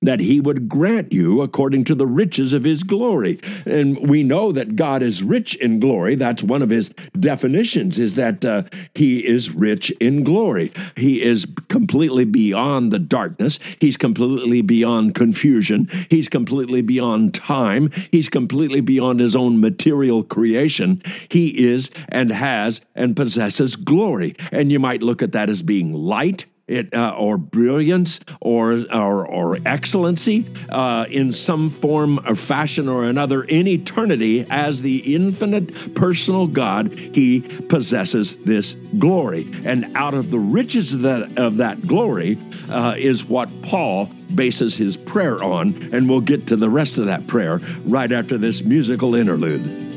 that 0.02 0.20
he 0.20 0.40
would 0.40 0.68
grant 0.68 1.12
you 1.12 1.42
according 1.42 1.84
to 1.84 1.94
the 1.94 2.06
riches 2.06 2.52
of 2.52 2.64
his 2.64 2.82
glory. 2.82 3.38
And 3.66 4.08
we 4.08 4.22
know 4.22 4.50
that 4.52 4.76
God 4.76 5.02
is 5.02 5.22
rich 5.22 5.54
in 5.56 5.78
glory. 5.78 6.14
That's 6.14 6.42
one 6.42 6.62
of 6.62 6.70
his 6.70 6.90
definitions 7.18 7.98
is 7.98 8.14
that 8.14 8.44
uh, 8.44 8.62
he 8.94 9.26
is 9.26 9.50
rich 9.50 9.90
in 10.00 10.24
glory. 10.24 10.72
He 10.96 11.22
is 11.22 11.46
completely 11.68 12.24
beyond 12.24 12.92
the 12.92 12.98
darkness. 12.98 13.58
He's 13.78 13.96
completely 13.96 14.62
beyond 14.62 15.14
confusion. 15.14 15.88
He's 16.08 16.28
completely 16.28 16.80
beyond 16.80 17.34
time. 17.34 17.90
He's 18.10 18.28
completely 18.28 18.80
beyond 18.80 19.20
his 19.20 19.36
own 19.36 19.60
material 19.60 20.22
creation. 20.22 21.02
He 21.28 21.48
is 21.68 21.90
and 22.08 22.30
has 22.30 22.80
and 22.94 23.14
possesses 23.14 23.76
glory. 23.76 24.34
And 24.50 24.72
you 24.72 24.80
might 24.80 25.02
look 25.02 25.20
at 25.20 25.32
that 25.32 25.50
as 25.50 25.62
being 25.62 25.92
light 25.92 26.46
it, 26.70 26.94
uh, 26.94 27.14
or 27.18 27.36
brilliance 27.36 28.20
or, 28.40 28.84
or, 28.92 29.26
or 29.26 29.58
excellency 29.66 30.46
uh, 30.68 31.06
in 31.10 31.32
some 31.32 31.68
form 31.68 32.20
or 32.26 32.34
fashion 32.34 32.88
or 32.88 33.04
another 33.04 33.42
in 33.42 33.66
eternity 33.66 34.46
as 34.48 34.82
the 34.82 35.14
infinite 35.14 35.94
personal 35.94 36.46
God, 36.46 36.92
he 36.92 37.40
possesses 37.68 38.36
this 38.38 38.74
glory. 38.98 39.50
And 39.64 39.96
out 39.96 40.14
of 40.14 40.30
the 40.30 40.38
riches 40.38 40.94
of 40.94 41.02
that, 41.02 41.38
of 41.38 41.56
that 41.58 41.86
glory 41.86 42.38
uh, 42.70 42.94
is 42.96 43.24
what 43.24 43.48
Paul 43.62 44.06
bases 44.34 44.76
his 44.76 44.96
prayer 44.96 45.42
on. 45.42 45.90
And 45.92 46.08
we'll 46.08 46.20
get 46.20 46.46
to 46.48 46.56
the 46.56 46.70
rest 46.70 46.98
of 46.98 47.06
that 47.06 47.26
prayer 47.26 47.58
right 47.84 48.10
after 48.12 48.38
this 48.38 48.62
musical 48.62 49.14
interlude. 49.14 49.89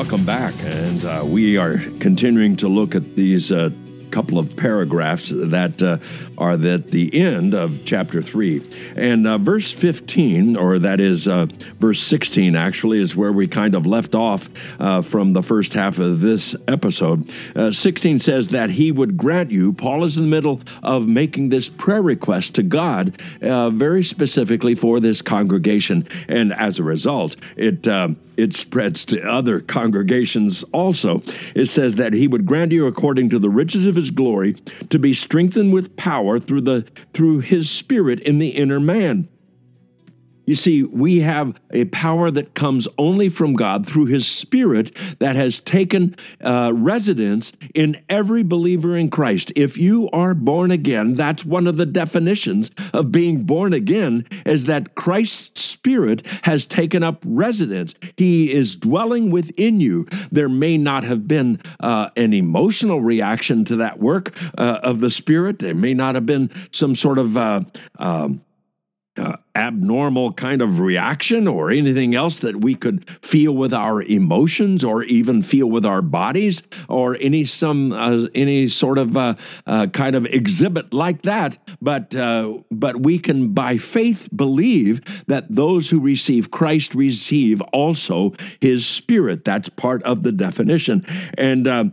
Welcome 0.00 0.24
back. 0.24 0.54
And 0.64 1.04
uh, 1.04 1.22
we 1.26 1.58
are 1.58 1.76
continuing 1.98 2.56
to 2.56 2.68
look 2.68 2.94
at 2.94 3.16
these 3.16 3.52
uh, 3.52 3.68
couple 4.10 4.38
of 4.38 4.56
paragraphs 4.56 5.28
that 5.28 5.82
uh, 5.82 5.98
are 6.40 6.52
at 6.52 6.90
the 6.90 7.14
end 7.14 7.54
of 7.54 7.84
chapter 7.84 8.22
3. 8.22 8.66
And 8.96 9.26
uh, 9.26 9.38
verse 9.38 9.70
15, 9.70 10.56
or 10.56 10.78
that 10.78 10.98
is 10.98 11.28
uh, 11.28 11.46
verse 11.78 12.00
16, 12.02 12.56
actually, 12.56 13.00
is 13.00 13.14
where 13.14 13.32
we 13.32 13.46
kind 13.46 13.74
of 13.74 13.86
left 13.86 14.14
off 14.14 14.48
uh, 14.80 15.02
from 15.02 15.34
the 15.34 15.42
first 15.42 15.74
half 15.74 15.98
of 15.98 16.20
this 16.20 16.56
episode. 16.66 17.30
Uh, 17.54 17.70
16 17.70 18.18
says 18.18 18.48
that 18.48 18.70
he 18.70 18.90
would 18.90 19.16
grant 19.16 19.50
you, 19.50 19.74
Paul 19.74 20.04
is 20.04 20.16
in 20.16 20.24
the 20.24 20.30
middle 20.30 20.62
of 20.82 21.06
making 21.06 21.50
this 21.50 21.68
prayer 21.68 22.02
request 22.02 22.54
to 22.54 22.62
God, 22.62 23.20
uh, 23.42 23.68
very 23.68 24.02
specifically 24.02 24.74
for 24.74 24.98
this 24.98 25.20
congregation. 25.20 26.08
And 26.26 26.54
as 26.54 26.78
a 26.78 26.82
result, 26.82 27.36
it 27.56 27.86
it 28.40 28.56
spreads 28.56 29.04
to 29.04 29.22
other 29.22 29.60
congregations 29.60 30.64
also. 30.72 31.22
It 31.54 31.66
says 31.66 31.96
that 31.96 32.14
he 32.14 32.26
would 32.26 32.46
grant 32.46 32.72
you 32.72 32.86
according 32.86 33.28
to 33.30 33.38
the 33.38 33.50
riches 33.50 33.86
of 33.86 33.96
his 33.96 34.10
glory 34.10 34.54
to 34.88 34.98
be 34.98 35.12
strengthened 35.12 35.74
with 35.74 35.94
power 35.96 36.29
through 36.38 36.60
the 36.60 36.86
through 37.12 37.40
his 37.40 37.68
spirit 37.70 38.20
in 38.20 38.38
the 38.38 38.50
inner 38.50 38.80
man 38.80 39.28
you 40.50 40.56
see, 40.56 40.82
we 40.82 41.20
have 41.20 41.54
a 41.70 41.84
power 41.86 42.28
that 42.28 42.54
comes 42.54 42.88
only 42.98 43.28
from 43.28 43.54
God 43.54 43.86
through 43.86 44.06
His 44.06 44.26
Spirit 44.26 44.96
that 45.20 45.36
has 45.36 45.60
taken 45.60 46.16
uh, 46.42 46.72
residence 46.74 47.52
in 47.72 48.02
every 48.08 48.42
believer 48.42 48.96
in 48.96 49.10
Christ. 49.10 49.52
If 49.54 49.78
you 49.78 50.10
are 50.12 50.34
born 50.34 50.72
again, 50.72 51.14
that's 51.14 51.44
one 51.44 51.68
of 51.68 51.76
the 51.76 51.86
definitions 51.86 52.72
of 52.92 53.12
being 53.12 53.44
born 53.44 53.72
again, 53.72 54.26
is 54.44 54.64
that 54.64 54.96
Christ's 54.96 55.62
Spirit 55.62 56.26
has 56.42 56.66
taken 56.66 57.04
up 57.04 57.22
residence. 57.24 57.94
He 58.16 58.52
is 58.52 58.74
dwelling 58.74 59.30
within 59.30 59.80
you. 59.80 60.08
There 60.32 60.48
may 60.48 60.76
not 60.76 61.04
have 61.04 61.28
been 61.28 61.60
uh, 61.78 62.10
an 62.16 62.34
emotional 62.34 63.00
reaction 63.00 63.64
to 63.66 63.76
that 63.76 64.00
work 64.00 64.34
uh, 64.58 64.80
of 64.82 64.98
the 64.98 65.10
Spirit. 65.10 65.60
There 65.60 65.76
may 65.76 65.94
not 65.94 66.16
have 66.16 66.26
been 66.26 66.50
some 66.72 66.96
sort 66.96 67.18
of 67.18 67.36
uh, 67.36 67.60
um, 68.00 68.42
abnormal 69.54 70.32
kind 70.32 70.62
of 70.62 70.78
reaction 70.78 71.46
or 71.46 71.70
anything 71.70 72.14
else 72.14 72.40
that 72.40 72.56
we 72.60 72.74
could 72.74 73.08
feel 73.24 73.52
with 73.52 73.74
our 73.74 74.02
emotions 74.02 74.82
or 74.84 75.02
even 75.04 75.42
feel 75.42 75.68
with 75.68 75.84
our 75.84 76.00
bodies 76.02 76.62
or 76.88 77.16
any 77.20 77.44
some 77.44 77.92
uh, 77.92 78.26
any 78.34 78.68
sort 78.68 78.96
of 78.98 79.16
uh, 79.16 79.34
uh 79.66 79.86
kind 79.88 80.16
of 80.16 80.26
exhibit 80.26 80.92
like 80.94 81.22
that. 81.22 81.58
But 81.82 82.14
uh, 82.14 82.58
but 82.70 83.02
we 83.02 83.18
can 83.18 83.52
by 83.52 83.76
faith 83.76 84.28
believe 84.34 85.00
that 85.26 85.46
those 85.50 85.90
who 85.90 86.00
receive 86.00 86.50
Christ 86.50 86.94
receive 86.94 87.60
also 87.72 88.32
his 88.60 88.86
spirit. 88.86 89.44
That's 89.44 89.68
part 89.68 90.02
of 90.04 90.22
the 90.22 90.32
definition. 90.32 91.04
And 91.36 91.66
uh, 91.66 91.84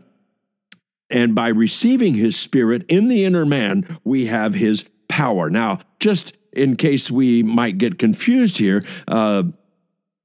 and 1.10 1.34
by 1.34 1.50
receiving 1.50 2.14
his 2.14 2.38
spirit 2.38 2.86
in 2.88 3.08
the 3.08 3.26
inner 3.26 3.46
man 3.46 4.00
we 4.04 4.28
have 4.28 4.54
his 4.54 4.86
power. 5.08 5.50
Now 5.50 5.80
just 6.00 6.37
in 6.58 6.76
case 6.76 7.12
we 7.12 7.44
might 7.44 7.78
get 7.78 8.00
confused 8.00 8.58
here, 8.58 8.84
uh, 9.08 9.44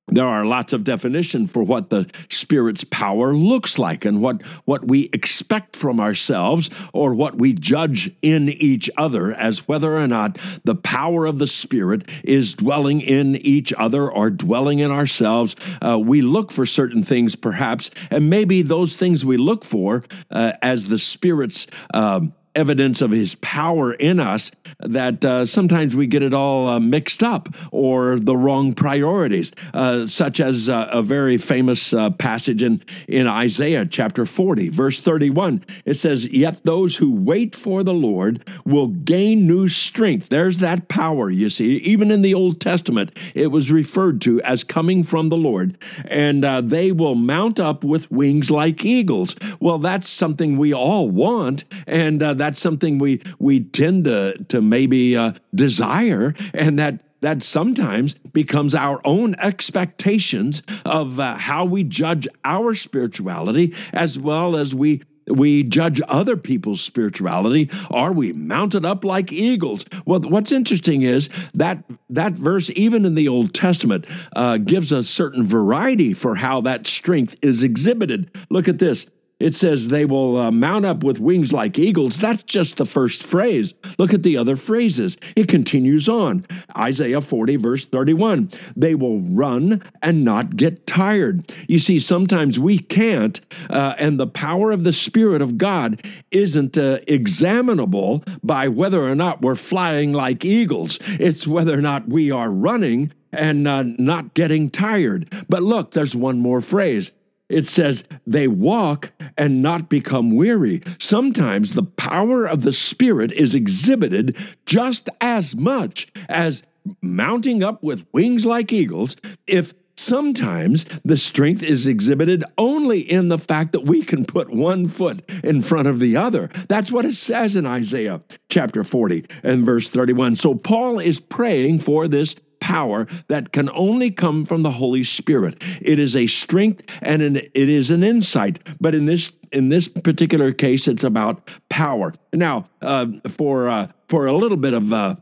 there 0.09 0.27
are 0.27 0.45
lots 0.45 0.73
of 0.73 0.85
definition 0.85 1.47
for 1.47 1.63
what 1.63 1.91
the 1.91 2.11
spirit's 2.29 2.85
power 2.85 3.35
looks 3.35 3.79
like 3.79 4.05
and 4.05 4.21
what 4.21 4.43
what 4.65 4.87
we 4.87 5.09
expect 5.13 5.77
from 5.77 6.01
ourselves 6.01 6.71
or 6.93 7.15
what 7.15 7.39
we 7.39 7.53
judge 7.53 8.11
in 8.21 8.49
each 8.49 8.91
other 8.97 9.33
as 9.33 9.69
whether 9.69 9.97
or 9.97 10.09
not 10.09 10.39
the 10.65 10.75
power 10.75 11.25
of 11.25 11.39
the 11.39 11.47
spirit 11.47 12.09
is 12.25 12.53
dwelling 12.55 13.01
in 13.01 13.37
each 13.37 13.73
other 13.79 14.11
or 14.11 14.29
dwelling 14.29 14.81
in 14.81 14.91
ourselves. 14.91 15.55
Uh, 15.81 15.99
we 15.99 16.21
look 16.21 16.51
for 16.51 16.67
certain 16.67 17.03
things 17.03 17.37
perhaps 17.37 17.91
and 18.11 18.29
maybe 18.29 18.61
those 18.61 18.97
things 18.97 19.25
we 19.25 19.37
look 19.37 19.65
for 19.65 20.05
uh, 20.31 20.53
as 20.63 20.89
the 20.89 20.99
spirit's 20.99 21.67
um, 21.95 22.35
evidence 22.55 23.01
of 23.01 23.11
his 23.11 23.35
power 23.37 23.93
in 23.95 24.21
us 24.21 24.51
that 24.81 25.25
uh, 25.25 25.47
sometimes 25.47 25.95
we 25.95 26.07
get 26.07 26.23
it 26.23 26.35
all 26.35 26.69
uh, 26.69 26.81
mixed 26.81 27.23
up 27.23 27.49
or 27.71 28.19
the 28.19 28.37
wrong 28.37 28.75
priorities, 28.75 29.53
uh, 29.75 30.07
such 30.07 30.41
as 30.41 30.69
uh, 30.69 30.89
a 30.91 31.03
very 31.03 31.37
famous 31.39 31.93
uh, 31.93 32.11
passage 32.11 32.63
in, 32.63 32.83
in 33.09 33.27
Isaiah 33.27 33.87
chapter 33.87 34.27
40, 34.27 34.69
verse 34.71 35.01
31. 35.01 35.65
It 35.85 35.95
says, 35.95 36.27
Yet 36.27 36.65
those 36.65 36.97
who 36.97 37.15
wait 37.15 37.55
for 37.55 37.83
the 37.83 37.95
Lord 37.95 38.47
will 38.65 38.89
gain 38.89 39.47
new 39.47 39.69
strength. 39.69 40.29
There's 40.29 40.59
that 40.59 40.89
power, 40.89 41.31
you 41.31 41.51
see. 41.51 41.77
Even 41.79 42.11
in 42.11 42.23
the 42.23 42.35
Old 42.35 42.61
Testament, 42.61 43.17
it 43.35 43.49
was 43.49 43.71
referred 43.71 44.21
to 44.23 44.41
as 44.43 44.65
coming 44.65 45.05
from 45.05 45.29
the 45.29 45.37
Lord, 45.37 45.79
and 46.07 46.45
uh, 46.45 46.61
they 46.61 46.93
will 46.93 47.15
mount 47.15 47.61
up 47.61 47.85
with 47.85 48.11
wings 48.11 48.51
like 48.51 48.85
eagles. 48.85 49.35
Well, 49.61 49.79
that's 49.79 50.09
something 50.09 50.57
we 50.57 50.75
all 50.75 51.09
want, 51.09 51.65
and 51.87 52.23
that's 52.43 52.61
something 52.61 52.99
we 52.99 53.23
we 53.39 53.61
tend 53.61 54.05
to 54.05 54.37
to 54.49 54.61
maybe 54.61 55.17
uh, 55.17 55.33
desire, 55.55 56.35
and 56.53 56.77
that 56.81 57.05
that 57.21 57.45
sometimes 57.45 58.15
becomes 58.33 58.75
our 58.75 59.01
own 59.05 59.37
expectations 59.37 60.61
of 60.85 61.21
uh, 61.21 61.37
how 61.37 61.65
we 61.65 61.85
judge 61.85 62.27
our 62.45 62.75
spirituality 62.75 63.73
as 63.93 64.19
well 64.19 64.57
as 64.57 64.75
we 64.75 65.03
we 65.29 65.63
judge 65.63 66.01
other 66.09 66.37
people's 66.37 66.81
spirituality. 66.81 67.71
Are 67.93 68.13
we 68.13 68.33
mounted 68.33 68.85
up 68.85 69.05
like 69.05 69.31
eagles? 69.33 69.85
Well 70.05 70.19
what's 70.19 70.51
interesting 70.51 71.03
is 71.03 71.29
that 71.55 71.85
that 72.11 72.33
verse 72.33 72.73
even 72.75 73.05
in 73.05 73.15
the 73.15 73.29
old 73.29 73.55
testament 73.55 74.05
uh, 74.35 74.57
gives 74.57 74.91
a 74.91 75.05
certain 75.05 75.47
variety 75.47 76.13
for 76.13 76.35
how 76.35 76.61
that 76.63 76.89
strength 76.89 77.37
is 77.41 77.63
exhibited. 77.63 78.33
Look 78.51 78.67
at 78.67 78.81
this 78.81 79.07
it 79.43 79.57
says 79.57 79.89
they 79.89 80.05
will 80.05 80.39
uh, 80.39 80.51
mount 80.53 80.87
up 80.87 81.03
with 81.03 81.19
wings 81.19 81.53
like 81.53 81.79
eagles. 81.79 82.21
That's 82.21 82.45
just 82.45 82.77
the 82.77 82.87
first 82.87 83.25
phrase. 83.25 83.75
Look 83.99 84.15
at 84.15 84.23
the 84.23 84.37
other 84.37 84.57
phrases. 84.57 85.17
It 85.35 85.49
continues 85.49 86.09
on. 86.09 86.47
Isaiah 86.77 87.21
40, 87.21 87.57
verse 87.57 87.85
31. 87.85 88.51
They 88.77 88.95
will 88.95 89.21
run 89.21 89.83
and 90.01 90.25
not 90.25 90.57
get 90.57 90.87
tired. 90.87 91.53
You 91.67 91.81
see, 91.81 91.99
sometimes 91.99 92.59
we 92.59 92.79
can't, 92.79 93.41
uh, 93.69 93.95
and 93.99 94.19
the 94.19 94.29
power 94.29 94.71
of 94.71 94.85
the 94.85 94.93
Spirit 94.93 95.43
of 95.43 95.59
God 95.59 96.01
isn't 96.31 96.79
uh, 96.79 97.01
examinable 97.09 98.23
by 98.45 98.69
whether 98.69 99.03
or 99.03 99.17
not 99.17 99.43
we're 99.43 99.57
flying 99.57 100.13
like 100.13 100.45
eagles. 100.45 100.99
It's 101.03 101.49
whether 101.49 101.77
or 101.77 101.83
not 101.83 102.09
we 102.09 102.31
are 102.31 102.51
running 102.51 103.13
and 103.33 103.67
uh, 103.67 103.83
not 103.83 104.35
getting 104.35 104.71
tired. 104.71 105.33
But 105.49 105.63
look, 105.63 105.93
there's 105.93 106.15
one 106.15 106.39
more 106.39 106.61
phrase 106.61 107.11
it 107.53 107.69
says 107.69 108.05
they 108.27 108.49
walk 108.49 109.13
and 109.37 109.63
not 109.63 109.89
become 109.89 110.35
weary. 110.35 110.83
Sometimes 110.99 111.75
the 111.75 111.83
power 111.83 112.47
of 112.47 112.63
the 112.63 112.73
Spirit 112.73 113.33
is 113.33 113.55
exhibited 113.55 114.37
just 114.67 115.09
as 115.21 115.55
much 115.57 116.09
as 116.29 116.63
mounting 117.01 117.63
up 117.63 117.83
with 117.83 118.07
wings 118.13 118.45
like 118.45 118.73
eagles, 118.73 119.17
if 119.47 119.75
sometimes 119.97 120.85
the 121.05 121.17
strength 121.17 121.63
is 121.63 121.87
exhibited 121.87 122.45
only 122.59 123.01
in 123.01 123.29
the 123.29 123.39
fact 123.39 123.73
that 123.73 123.85
we 123.85 124.03
can 124.03 124.25
put 124.25 124.51
one 124.51 124.89
foot 124.89 125.29
in 125.45 125.63
front 125.63 125.87
of 125.87 126.01
the 126.01 126.17
other. 126.17 126.49
That's 126.69 126.91
what 126.91 127.05
it 127.05 127.15
says 127.15 127.57
in 127.57 127.67
Isaiah 127.67 128.21
chapter 128.49 128.85
40 128.85 129.27
and 129.43 129.65
verse 129.65 129.91
31. 129.91 130.37
So 130.37 130.55
Paul 130.55 130.99
is 130.99 131.21
praying 131.21 131.81
for 131.81 132.09
this 132.09 132.35
power 132.63 133.09
that 133.27 133.53
can 133.53 133.69
only 133.75 134.11
come 134.11 134.47
from 134.47 134.63
the 134.63 134.71
Holy 134.71 135.03
Spirit. 135.03 135.61
It 135.81 135.99
is 135.99 136.15
a 136.15 136.29
strength 136.29 136.85
and 137.03 137.21
an, 137.21 137.37
it 137.37 137.69
is 137.69 137.91
an 137.91 138.05
insight. 138.05 138.61
But 138.81 138.95
in 138.95 139.07
this 139.07 139.33
in 139.51 139.69
this 139.69 139.89
particular 139.89 140.53
case, 140.53 140.89
it's 140.89 141.05
about 141.05 141.51
power. 141.69 142.15
Now, 142.33 142.69
uh, 142.81 143.07
for 143.29 143.69
uh, 143.69 143.89
for 144.09 144.27
a 144.27 144.37
little 144.37 144.57
bit 144.57 144.75
of 144.75 144.93
uh, 144.93 145.17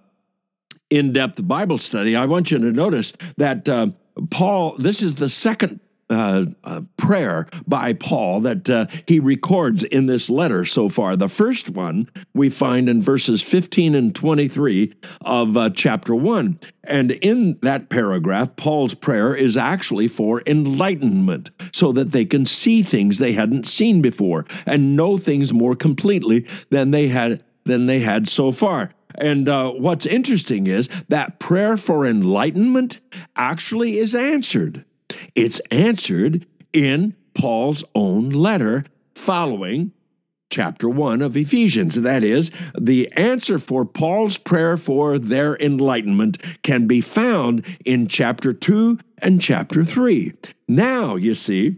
in 0.90 1.12
depth 1.12 1.46
Bible 1.48 1.78
study, 1.78 2.14
I 2.14 2.26
want 2.26 2.50
you 2.50 2.58
to 2.58 2.72
notice 2.72 3.12
that 3.38 3.68
uh, 3.68 3.88
Paul. 4.30 4.76
This 4.76 5.02
is 5.02 5.16
the 5.16 5.30
second 5.30 5.80
uh, 6.10 6.46
uh, 6.64 6.82
prayer 6.96 7.46
by 7.66 7.92
Paul 7.92 8.40
that 8.40 8.68
uh, 8.68 8.86
he 9.06 9.20
records 9.20 9.84
in 9.84 10.06
this 10.06 10.28
letter 10.28 10.64
so 10.64 10.88
far. 10.88 11.16
The 11.16 11.28
first 11.28 11.70
one 11.70 12.10
we 12.34 12.50
find 12.50 12.88
in 12.88 13.00
verses 13.00 13.40
15 13.40 13.94
and 13.94 14.14
23 14.14 14.92
of 15.22 15.56
uh, 15.56 15.70
chapter 15.70 16.14
1. 16.14 16.58
And 16.84 17.12
in 17.12 17.58
that 17.62 17.88
paragraph, 17.88 18.56
Paul's 18.56 18.94
prayer 18.94 19.34
is 19.34 19.56
actually 19.56 20.08
for 20.08 20.42
enlightenment 20.46 21.50
so 21.72 21.92
that 21.92 22.12
they 22.12 22.24
can 22.24 22.44
see 22.44 22.82
things 22.82 23.18
they 23.18 23.32
hadn't 23.32 23.66
seen 23.66 24.02
before 24.02 24.44
and 24.66 24.96
know 24.96 25.16
things 25.16 25.52
more 25.52 25.76
completely 25.76 26.46
than 26.70 26.90
they 26.90 27.08
had 27.08 27.44
than 27.64 27.86
they 27.86 28.00
had 28.00 28.28
so 28.28 28.50
far. 28.50 28.90
And 29.14 29.48
uh, 29.48 29.70
what's 29.72 30.06
interesting 30.06 30.66
is 30.66 30.88
that 31.08 31.38
prayer 31.38 31.76
for 31.76 32.06
enlightenment 32.06 33.00
actually 33.36 33.98
is 33.98 34.14
answered. 34.14 34.84
It's 35.34 35.60
answered 35.70 36.46
in 36.72 37.14
Paul's 37.34 37.84
own 37.94 38.30
letter 38.30 38.84
following 39.14 39.92
chapter 40.50 40.88
1 40.88 41.22
of 41.22 41.36
Ephesians. 41.36 41.94
That 41.94 42.24
is, 42.24 42.50
the 42.78 43.10
answer 43.16 43.58
for 43.58 43.84
Paul's 43.84 44.36
prayer 44.36 44.76
for 44.76 45.18
their 45.18 45.56
enlightenment 45.56 46.38
can 46.62 46.86
be 46.86 47.00
found 47.00 47.64
in 47.84 48.08
chapter 48.08 48.52
2 48.52 48.98
and 49.18 49.40
chapter 49.40 49.84
3. 49.84 50.32
Now, 50.68 51.16
you 51.16 51.34
see, 51.34 51.76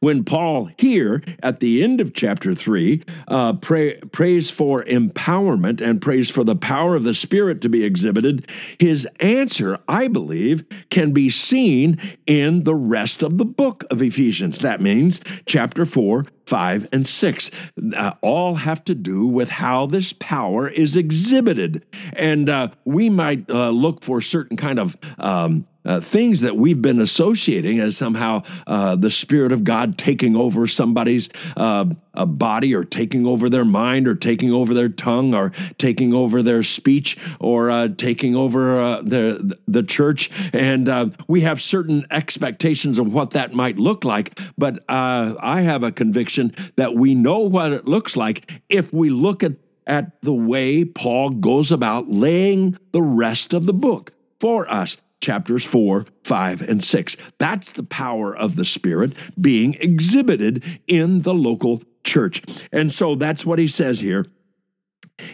when 0.00 0.24
Paul 0.24 0.70
here 0.78 1.22
at 1.42 1.60
the 1.60 1.82
end 1.82 2.00
of 2.00 2.14
chapter 2.14 2.54
3 2.54 3.02
uh, 3.28 3.54
pray, 3.54 3.96
prays 4.12 4.50
for 4.50 4.84
empowerment 4.84 5.80
and 5.80 6.00
prays 6.00 6.30
for 6.30 6.44
the 6.44 6.56
power 6.56 6.94
of 6.94 7.04
the 7.04 7.14
Spirit 7.14 7.60
to 7.62 7.68
be 7.68 7.84
exhibited, 7.84 8.48
his 8.78 9.06
answer, 9.20 9.78
I 9.88 10.08
believe, 10.08 10.64
can 10.90 11.12
be 11.12 11.30
seen 11.30 12.00
in 12.26 12.64
the 12.64 12.74
rest 12.74 13.22
of 13.22 13.38
the 13.38 13.44
book 13.44 13.84
of 13.90 14.02
Ephesians. 14.02 14.60
That 14.60 14.80
means 14.80 15.20
chapter 15.46 15.86
4, 15.86 16.26
5, 16.46 16.88
and 16.92 17.06
6 17.06 17.50
uh, 17.96 18.12
all 18.20 18.56
have 18.56 18.84
to 18.84 18.94
do 18.94 19.26
with 19.26 19.48
how 19.48 19.86
this 19.86 20.12
power 20.12 20.68
is 20.68 20.96
exhibited. 20.96 21.84
And 22.12 22.48
uh, 22.48 22.68
we 22.84 23.10
might 23.10 23.50
uh, 23.50 23.70
look 23.70 24.02
for 24.02 24.20
certain 24.20 24.56
kind 24.56 24.78
of 24.78 24.96
um, 25.18 25.66
uh, 25.84 26.00
things 26.00 26.40
that 26.40 26.56
we've 26.56 26.80
been 26.80 27.00
associating 27.00 27.78
as 27.78 27.96
somehow 27.96 28.42
uh, 28.66 28.96
the 28.96 29.10
Spirit 29.10 29.52
of 29.52 29.64
God 29.64 29.98
taking 29.98 30.34
over 30.36 30.66
somebody's 30.66 31.28
uh, 31.56 31.84
body 32.26 32.74
or 32.74 32.84
taking 32.84 33.26
over 33.26 33.50
their 33.50 33.64
mind 33.64 34.08
or 34.08 34.14
taking 34.14 34.52
over 34.52 34.72
their 34.72 34.88
tongue 34.88 35.34
or 35.34 35.50
taking 35.78 36.14
over 36.14 36.42
their 36.42 36.62
speech 36.62 37.18
or 37.40 37.70
uh, 37.70 37.88
taking 37.96 38.34
over 38.34 38.80
uh, 38.80 39.02
the, 39.02 39.58
the 39.66 39.82
church. 39.82 40.30
And 40.52 40.88
uh, 40.88 41.08
we 41.28 41.42
have 41.42 41.60
certain 41.60 42.06
expectations 42.10 42.98
of 42.98 43.12
what 43.12 43.30
that 43.30 43.52
might 43.52 43.76
look 43.76 44.04
like. 44.04 44.38
But 44.56 44.84
I 44.88 45.60
have 45.62 45.82
a 45.82 45.92
conviction 45.92 46.33
that 46.76 46.94
we 46.94 47.14
know 47.14 47.38
what 47.38 47.72
it 47.72 47.86
looks 47.86 48.16
like 48.16 48.50
if 48.68 48.92
we 48.92 49.10
look 49.10 49.42
at 49.42 49.52
at 49.86 50.20
the 50.22 50.32
way 50.32 50.82
Paul 50.82 51.28
goes 51.28 51.70
about 51.70 52.10
laying 52.10 52.78
the 52.92 53.02
rest 53.02 53.52
of 53.52 53.66
the 53.66 53.74
book 53.74 54.12
for 54.40 54.70
us 54.70 54.96
chapters 55.20 55.64
4, 55.64 56.06
5, 56.22 56.62
and 56.62 56.84
6. 56.84 57.16
That's 57.38 57.72
the 57.72 57.82
power 57.82 58.36
of 58.36 58.56
the 58.56 58.64
Spirit 58.64 59.14
being 59.40 59.74
exhibited 59.80 60.62
in 60.86 61.22
the 61.22 61.32
local 61.32 61.82
church. 62.04 62.42
And 62.70 62.92
so 62.92 63.14
that's 63.14 63.46
what 63.46 63.58
he 63.58 63.66
says 63.66 64.00
here. 64.00 64.26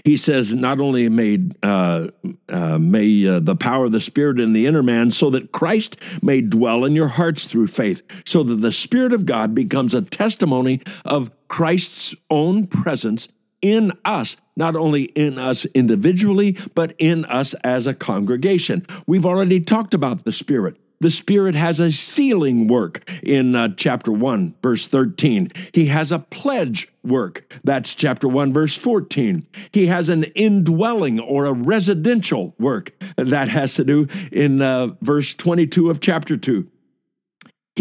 He 0.04 0.16
says, 0.16 0.54
not 0.54 0.80
only 0.80 1.08
made 1.08 1.56
uh, 1.64 2.08
uh, 2.48 2.78
may 2.78 3.26
uh, 3.26 3.40
the 3.40 3.56
power 3.56 3.86
of 3.86 3.92
the 3.92 4.00
Spirit 4.00 4.38
in 4.38 4.52
the 4.52 4.66
inner 4.66 4.82
man, 4.82 5.10
so 5.10 5.30
that 5.30 5.52
Christ 5.52 5.96
may 6.22 6.42
dwell 6.42 6.84
in 6.84 6.94
your 6.94 7.08
hearts 7.08 7.46
through 7.46 7.68
faith, 7.68 8.02
so 8.24 8.42
that 8.42 8.56
the 8.56 8.72
Spirit 8.72 9.12
of 9.12 9.26
God 9.26 9.54
becomes 9.54 9.94
a 9.94 10.02
testimony 10.02 10.82
of 11.04 11.30
Christ's 11.48 12.14
own 12.30 12.66
presence 12.66 13.28
in 13.62 13.92
us, 14.04 14.36
not 14.56 14.76
only 14.76 15.04
in 15.04 15.38
us 15.38 15.64
individually, 15.66 16.58
but 16.74 16.94
in 16.98 17.24
us 17.26 17.54
as 17.64 17.86
a 17.86 17.94
congregation. 17.94 18.86
We've 19.06 19.26
already 19.26 19.60
talked 19.60 19.94
about 19.94 20.24
the 20.24 20.32
Spirit. 20.32 20.76
The 21.02 21.10
Spirit 21.10 21.54
has 21.54 21.80
a 21.80 21.90
sealing 21.90 22.68
work 22.68 23.10
in 23.22 23.54
uh, 23.54 23.70
chapter 23.74 24.12
1, 24.12 24.54
verse 24.62 24.86
13. 24.86 25.50
He 25.72 25.86
has 25.86 26.12
a 26.12 26.18
pledge 26.18 26.88
work. 27.02 27.50
That's 27.64 27.94
chapter 27.94 28.28
1, 28.28 28.52
verse 28.52 28.76
14. 28.76 29.46
He 29.72 29.86
has 29.86 30.10
an 30.10 30.24
indwelling 30.34 31.18
or 31.18 31.46
a 31.46 31.54
residential 31.54 32.54
work. 32.58 32.92
That 33.16 33.48
has 33.48 33.76
to 33.76 33.84
do 33.84 34.08
in 34.30 34.60
uh, 34.60 34.88
verse 35.00 35.32
22 35.32 35.88
of 35.88 36.00
chapter 36.00 36.36
2. 36.36 36.68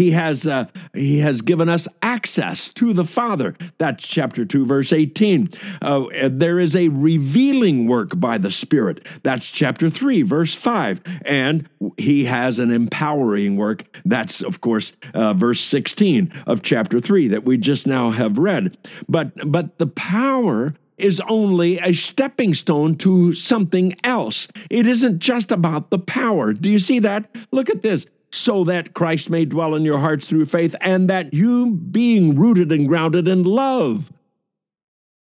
He 0.00 0.12
has 0.12 0.46
uh, 0.46 0.64
he 0.94 1.18
has 1.18 1.42
given 1.42 1.68
us 1.68 1.86
access 2.00 2.70
to 2.70 2.94
the 2.94 3.04
Father. 3.04 3.54
That's 3.76 4.02
chapter 4.08 4.46
two, 4.46 4.64
verse 4.64 4.94
eighteen. 4.94 5.50
Uh, 5.82 6.06
there 6.30 6.58
is 6.58 6.74
a 6.74 6.88
revealing 6.88 7.86
work 7.86 8.18
by 8.18 8.38
the 8.38 8.50
Spirit. 8.50 9.06
That's 9.24 9.46
chapter 9.46 9.90
three, 9.90 10.22
verse 10.22 10.54
five. 10.54 11.02
And 11.26 11.68
he 11.98 12.24
has 12.24 12.58
an 12.58 12.70
empowering 12.70 13.56
work. 13.56 13.84
That's 14.06 14.40
of 14.40 14.62
course 14.62 14.94
uh, 15.12 15.34
verse 15.34 15.60
sixteen 15.60 16.32
of 16.46 16.62
chapter 16.62 16.98
three 16.98 17.28
that 17.28 17.44
we 17.44 17.58
just 17.58 17.86
now 17.86 18.10
have 18.10 18.38
read. 18.38 18.78
But 19.06 19.32
but 19.52 19.76
the 19.76 19.86
power 19.86 20.72
is 20.96 21.20
only 21.28 21.78
a 21.78 21.92
stepping 21.92 22.54
stone 22.54 22.94
to 22.94 23.34
something 23.34 23.94
else. 24.02 24.48
It 24.70 24.86
isn't 24.86 25.18
just 25.18 25.52
about 25.52 25.90
the 25.90 25.98
power. 25.98 26.54
Do 26.54 26.70
you 26.70 26.78
see 26.78 27.00
that? 27.00 27.28
Look 27.52 27.68
at 27.68 27.82
this 27.82 28.06
so 28.32 28.64
that 28.64 28.94
Christ 28.94 29.28
may 29.30 29.44
dwell 29.44 29.74
in 29.74 29.84
your 29.84 29.98
hearts 29.98 30.28
through 30.28 30.46
faith, 30.46 30.76
and 30.80 31.10
that 31.10 31.34
you, 31.34 31.72
being 31.72 32.36
rooted 32.36 32.70
and 32.70 32.86
grounded 32.86 33.26
in 33.26 33.42
love, 33.42 34.12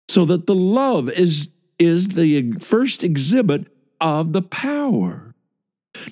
so 0.09 0.25
that 0.25 0.47
the 0.47 0.55
love 0.55 1.11
is, 1.11 1.49
is 1.79 2.09
the 2.09 2.53
first 2.55 3.05
exhibit 3.05 3.67
of 4.01 4.33
the 4.33 4.43
power. 4.43 5.35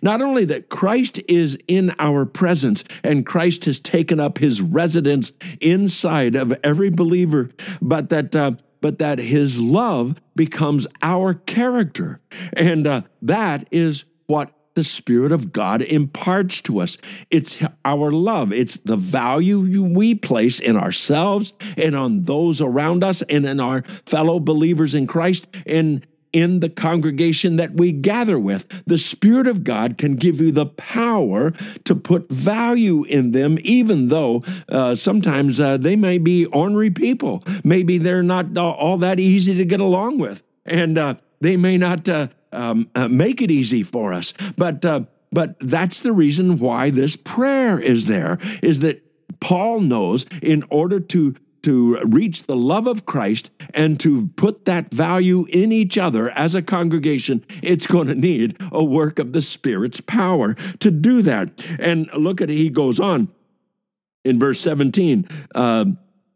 Not 0.03 0.21
only 0.21 0.45
that 0.47 0.69
Christ 0.69 1.21
is 1.29 1.59
in 1.69 1.95
our 1.99 2.25
presence 2.25 2.83
and 3.05 3.27
Christ 3.27 3.67
has 3.67 3.79
taken 3.79 4.19
up 4.19 4.39
his 4.39 4.61
residence 4.61 5.33
inside 5.61 6.35
of 6.35 6.55
every 6.65 6.91
believer, 6.91 7.51
but 7.81 8.09
that 8.11 8.35
uh, 8.35 8.53
but 8.81 8.99
that 8.99 9.19
his 9.19 9.59
love 9.59 10.21
becomes 10.35 10.87
our 11.03 11.35
character, 11.35 12.21
and 12.53 12.87
uh, 12.87 13.03
that 13.23 13.67
is 13.71 14.05
what 14.27 14.53
the 14.77 14.85
Spirit 14.85 15.33
of 15.33 15.53
God 15.53 15.83
imparts 15.83 16.61
to 16.63 16.81
us. 16.81 16.99
It's 17.31 17.59
our 17.85 18.13
love, 18.13 18.53
it's 18.53 18.77
the 18.85 18.97
value 18.97 19.61
we 19.83 20.15
place 20.15 20.61
in 20.61 20.77
ourselves 20.77 21.53
and 21.77 21.97
on 21.97 22.23
those 22.23 22.61
around 22.61 23.03
us 23.03 23.23
and 23.23 23.45
in 23.45 23.59
our 23.59 23.83
fellow 24.05 24.39
believers 24.39 24.95
in 24.95 25.09
Christ 25.09 25.49
and 25.67 26.07
in 26.33 26.61
the 26.61 26.69
congregation 26.69 27.57
that 27.57 27.73
we 27.73 27.93
gather 27.93 28.39
with. 28.39 28.67
The 28.87 28.99
Spirit 28.99 29.47
of 29.47 29.65
God 29.65 29.97
can 29.97 30.17
give 30.17 30.39
you 30.39 30.53
the 30.53 30.67
power 30.67 31.53
to 31.85 31.95
put 31.95 32.29
value 32.29 33.05
in 33.05 33.31
them, 33.31 33.57
even 33.63 34.09
though 34.09 34.45
uh, 34.69 34.97
sometimes 34.97 35.59
uh, 35.59 35.79
they 35.79 35.97
may 35.97 36.19
be 36.19 36.45
ornery 36.47 36.91
people. 36.91 37.43
Maybe 37.65 37.97
they're 37.97 38.23
not 38.23 38.55
all 38.59 38.99
that 38.99 39.19
easy 39.19 39.55
to 39.55 39.65
get 39.65 39.81
along 39.81 40.19
with. 40.19 40.43
And 40.67 40.99
uh, 40.99 41.15
they 41.41 41.57
may 41.57 41.79
not 41.79 42.07
uh, 42.09 42.29
um, 42.57 42.91
uh, 42.95 43.09
make 43.09 43.43
it 43.43 43.51
easy 43.51 43.83
for 43.83 44.13
us. 44.13 44.33
But 44.57 44.85
uh, 44.85 45.03
but 45.33 45.57
that's 45.61 46.03
the 46.03 46.13
reason 46.13 46.59
why 46.59 46.91
this 46.91 47.17
prayer 47.17 47.79
is 47.79 48.07
there. 48.07 48.39
Is 48.63 48.81
that 48.81 49.03
Paul 49.41 49.81
knows 49.81 50.27
in 50.43 50.65
order 50.71 51.01
to 51.01 51.35
to 51.63 51.97
reach 52.05 52.45
the 52.45 52.55
love 52.55 52.87
of 52.87 53.07
Christ 53.07 53.51
and 53.75 53.99
to 53.99 54.29
put 54.37 54.67
that 54.67 54.95
value 54.95 55.47
in 55.49 55.73
each 55.73 55.99
other 55.99 56.31
as 56.31 56.55
a 56.55 56.63
congregation, 56.63 57.45
it's 57.61 57.89
going 57.89 58.07
to 58.07 58.15
need 58.15 58.57
a 58.71 58.85
work 58.85 59.19
of 59.19 59.33
the 59.33 59.43
Spirit's 59.43 60.01
power 60.01 60.55
to 60.79 60.93
do 60.93 61.23
that. 61.23 61.67
And 61.81 62.09
look 62.15 62.41
at 62.41 62.51
it, 62.51 62.57
he 62.57 62.71
goes 62.71 63.01
on 63.01 63.27
in 64.25 64.39
verse 64.39 64.61
17. 64.61 65.29
Uh, 65.57 65.87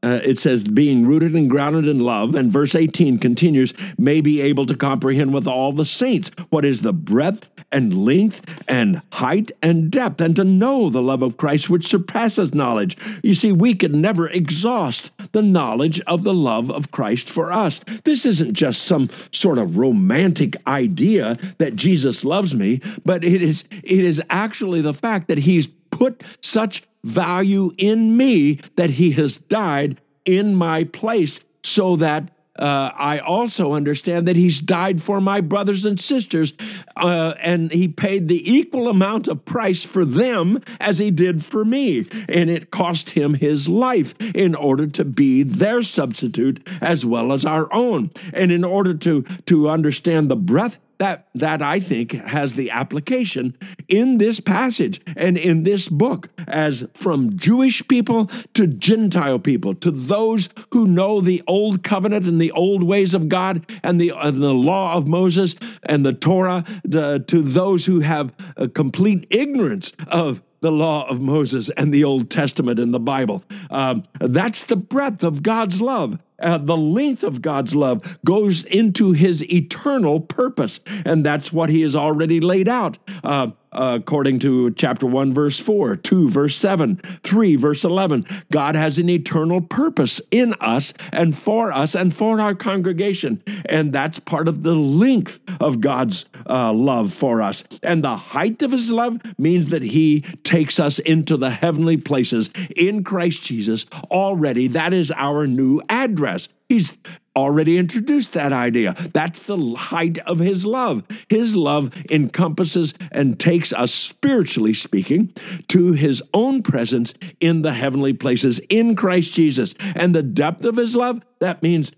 uh, 0.03 0.21
it 0.25 0.39
says, 0.39 0.65
being 0.65 1.07
rooted 1.07 1.35
and 1.35 1.51
grounded 1.51 1.87
in 1.87 2.01
love. 2.01 2.35
And 2.35 2.51
verse 2.51 2.75
18 2.75 3.19
continues, 3.19 3.75
may 3.99 4.21
be 4.21 4.41
able 4.41 4.67
to 4.67 4.77
comprehend 4.77 5.35
with 5.35 5.47
all 5.47 5.73
the 5.73 5.85
saints 5.85 6.31
what 6.49 6.65
is 6.65 6.83
the 6.83 6.93
breadth 6.93 7.49
and 7.73 8.05
length 8.05 8.43
and 8.67 9.03
height 9.13 9.53
and 9.63 9.91
depth, 9.91 10.21
and 10.21 10.35
to 10.37 10.45
know 10.45 10.89
the 10.89 11.03
love 11.03 11.23
of 11.23 11.37
Christ 11.37 11.71
which 11.71 11.87
surpasses 11.87 12.55
knowledge. 12.55 12.97
You 13.23 13.35
see, 13.35 13.53
we 13.53 13.75
can 13.75 14.01
never 14.01 14.29
exhaust 14.29 15.13
the 15.33 15.43
knowledge 15.43 16.01
of 16.03 16.25
the 16.25 16.35
love 16.35 16.71
of 16.71 16.91
Christ 16.91 17.29
for 17.31 17.53
us. 17.53 17.81
This 18.05 18.27
isn't 18.27 18.55
just 18.55 18.83
some 18.83 19.09
sort 19.33 19.59
of 19.59 19.77
romantic 19.77 20.57
idea 20.67 21.39
that 21.59 21.77
Jesus 21.77 22.25
loves 22.25 22.57
me, 22.57 22.81
but 23.05 23.23
it 23.23 23.43
is, 23.43 23.65
it 23.71 24.05
is 24.05 24.21
actually 24.31 24.81
the 24.81 24.95
fact 24.95 25.29
that 25.29 25.39
He's 25.39 25.69
put 25.91 26.23
such 26.41 26.83
value 27.05 27.73
in 27.79 28.17
me 28.17 28.61
that 28.77 28.91
he 28.91 29.13
has 29.13 29.37
died 29.37 30.01
in 30.25 30.55
my 30.55 30.85
place 30.85 31.41
so 31.63 31.97
that 31.97 32.31
uh, 32.61 32.91
I 32.95 33.19
also 33.21 33.73
understand 33.73 34.29
that 34.29 34.37
he's 34.37 34.61
died 34.61 35.03
for 35.03 35.21
my 35.21 35.41
brothers 35.41 35.87
and 35.87 35.99
sisters, 35.99 36.53
uh, 36.97 37.33
and 37.41 37.73
he 37.73 37.89
paid 37.89 38.29
the 38.29 38.53
equal 38.53 38.89
amount 38.89 39.29
of 39.29 39.45
price 39.47 39.85
for 39.85 40.05
them 40.05 40.63
as 40.79 40.99
he 40.99 41.11
did 41.11 41.43
for 41.45 41.65
me. 41.65 42.07
And 42.29 42.51
it 42.51 42.71
cost 42.71 43.11
him 43.11 43.35
his 43.35 43.67
life 43.67 44.15
in 44.21 44.55
order 44.55 44.87
to 44.89 45.05
be 45.05 45.43
their 45.43 45.81
substitute 45.81 46.67
as 46.83 47.07
well 47.07 47.33
as 47.33 47.47
our 47.47 47.73
own. 47.73 48.11
And 48.35 48.53
in 48.53 48.63
order 48.63 48.93
to, 48.95 49.23
to 49.47 49.71
understand 49.71 50.31
the 50.31 50.37
breadth 50.37 50.79
that 51.01 51.29
that 51.35 51.63
I 51.63 51.81
think 51.81 52.13
has 52.13 52.55
the 52.55 52.71
application 52.71 53.57
in 53.89 54.19
this 54.19 54.39
passage 54.39 55.01
and 55.17 55.39
in 55.39 55.65
this 55.65 55.89
book 55.89 56.29
as 56.47 56.87
from 56.93 57.39
Jewish 57.39 57.87
people 57.89 58.31
to 58.53 58.67
Gentile 58.67 59.39
people 59.39 59.75
to 59.77 59.91
those 59.91 60.51
who 60.73 60.87
know 60.87 61.23
the 61.23 61.43
old 61.47 61.83
covenant 61.83 62.27
and 62.27 62.39
the 62.41 62.53
old 62.53 62.83
ways 62.83 63.15
of 63.15 63.31
God 63.31 63.65
and 63.83 63.99
the, 63.99 64.13
uh, 64.13 64.31
the 64.31 64.53
law 64.53 64.95
of 64.95 65.09
Moses 65.09 65.57
and 65.85 66.05
the 66.05 66.13
Torah 66.13 66.65
to, 66.91 67.19
to 67.19 67.43
those 67.43 67.87
who 67.87 68.01
have 68.01 68.33
a 68.57 68.69
complete 68.69 69.27
ignorance 69.31 69.93
of 70.09 70.43
the 70.61 70.71
law 70.71 71.09
of 71.09 71.21
Moses 71.21 71.71
and 71.77 71.93
the 71.93 72.05
Old 72.05 72.31
Testament 72.31 72.79
and 72.79 72.93
the 72.93 73.01
Bible. 73.01 73.43
Um, 73.71 74.05
that's 74.21 74.65
the 74.65 74.77
breadth 74.77 75.25
of 75.25 75.43
God's 75.43 75.81
love. 75.81 76.19
Uh, 76.41 76.59
the 76.59 76.77
length 76.77 77.23
of 77.23 77.43
God's 77.43 77.75
love 77.75 78.19
goes 78.25 78.65
into 78.65 79.13
his 79.13 79.43
eternal 79.53 80.21
purpose, 80.21 80.81
and 81.05 81.25
that's 81.25 81.53
what 81.53 81.71
he 81.71 81.83
has 81.83 81.95
already 81.95 82.41
laid 82.41 82.69
out. 82.69 82.99
Uh, 83.23 83.49
according 83.73 84.39
to 84.41 84.71
chapter 84.73 85.07
1, 85.07 85.33
verse 85.33 85.59
4, 85.59 85.97
2, 85.97 86.29
verse 86.29 86.57
7, 86.57 86.97
3, 87.23 87.57
verse 87.57 87.85
11. 87.85 88.27
God 88.51 88.75
has 88.75 88.99
an 88.99 89.09
eternal 89.09 89.61
purpose 89.61 90.21
in 90.31 90.55
us 90.61 90.93
and 91.13 91.37
for 91.37 91.73
us 91.73 91.95
and 91.95 92.15
for 92.15 92.41
our 92.41 92.55
congregation. 92.55 93.43
And 93.67 93.93
that's 93.93 94.19
part 94.19 94.49
of 94.49 94.63
the 94.63 94.75
length 94.75 95.41
of 95.61 95.81
God's 95.81 96.27
uh, 96.49 96.73
love 96.73 97.13
for 97.13 97.43
us. 97.43 97.65
And 97.83 98.03
the 98.03 98.17
height 98.17 98.63
of 98.63 98.73
his 98.73 98.91
love 98.91 99.21
means 99.39 99.69
that 99.71 99.83
he 99.83 100.23
takes 100.43 100.81
us 100.81 100.99
into 100.99 101.37
the 101.37 101.51
heavenly 101.51 101.97
places 101.97 102.51
in 102.77 103.05
Christ 103.05 103.43
Jesus 103.43 103.87
already. 104.11 104.69
That 104.69 104.93
is 104.93 105.13
our 105.13 105.47
new 105.47 105.81
address. 105.89 106.49
He's 106.71 106.97
already 107.35 107.79
introduced 107.79 108.33
that 108.35 108.53
idea. 108.53 108.95
That's 109.13 109.43
the 109.43 109.57
height 109.75 110.21
of 110.21 110.39
his 110.39 110.65
love. 110.65 111.03
His 111.29 111.57
love 111.57 111.93
encompasses 112.13 112.95
and 113.11 113.41
takes 113.41 113.73
us, 113.73 113.93
spiritually 113.93 114.73
speaking, 114.73 115.33
to 115.67 115.95
his 115.95 116.23
own 116.33 116.63
presence 116.63 117.13
in 117.41 117.63
the 117.63 117.73
heavenly 117.73 118.13
places 118.13 118.61
in 118.69 118.95
Christ 118.95 119.33
Jesus. 119.33 119.75
And 119.97 120.15
the 120.15 120.23
depth 120.23 120.65
of 120.65 120.77
his 120.77 120.95
love, 120.95 121.23
that 121.41 121.61
means 121.61 121.91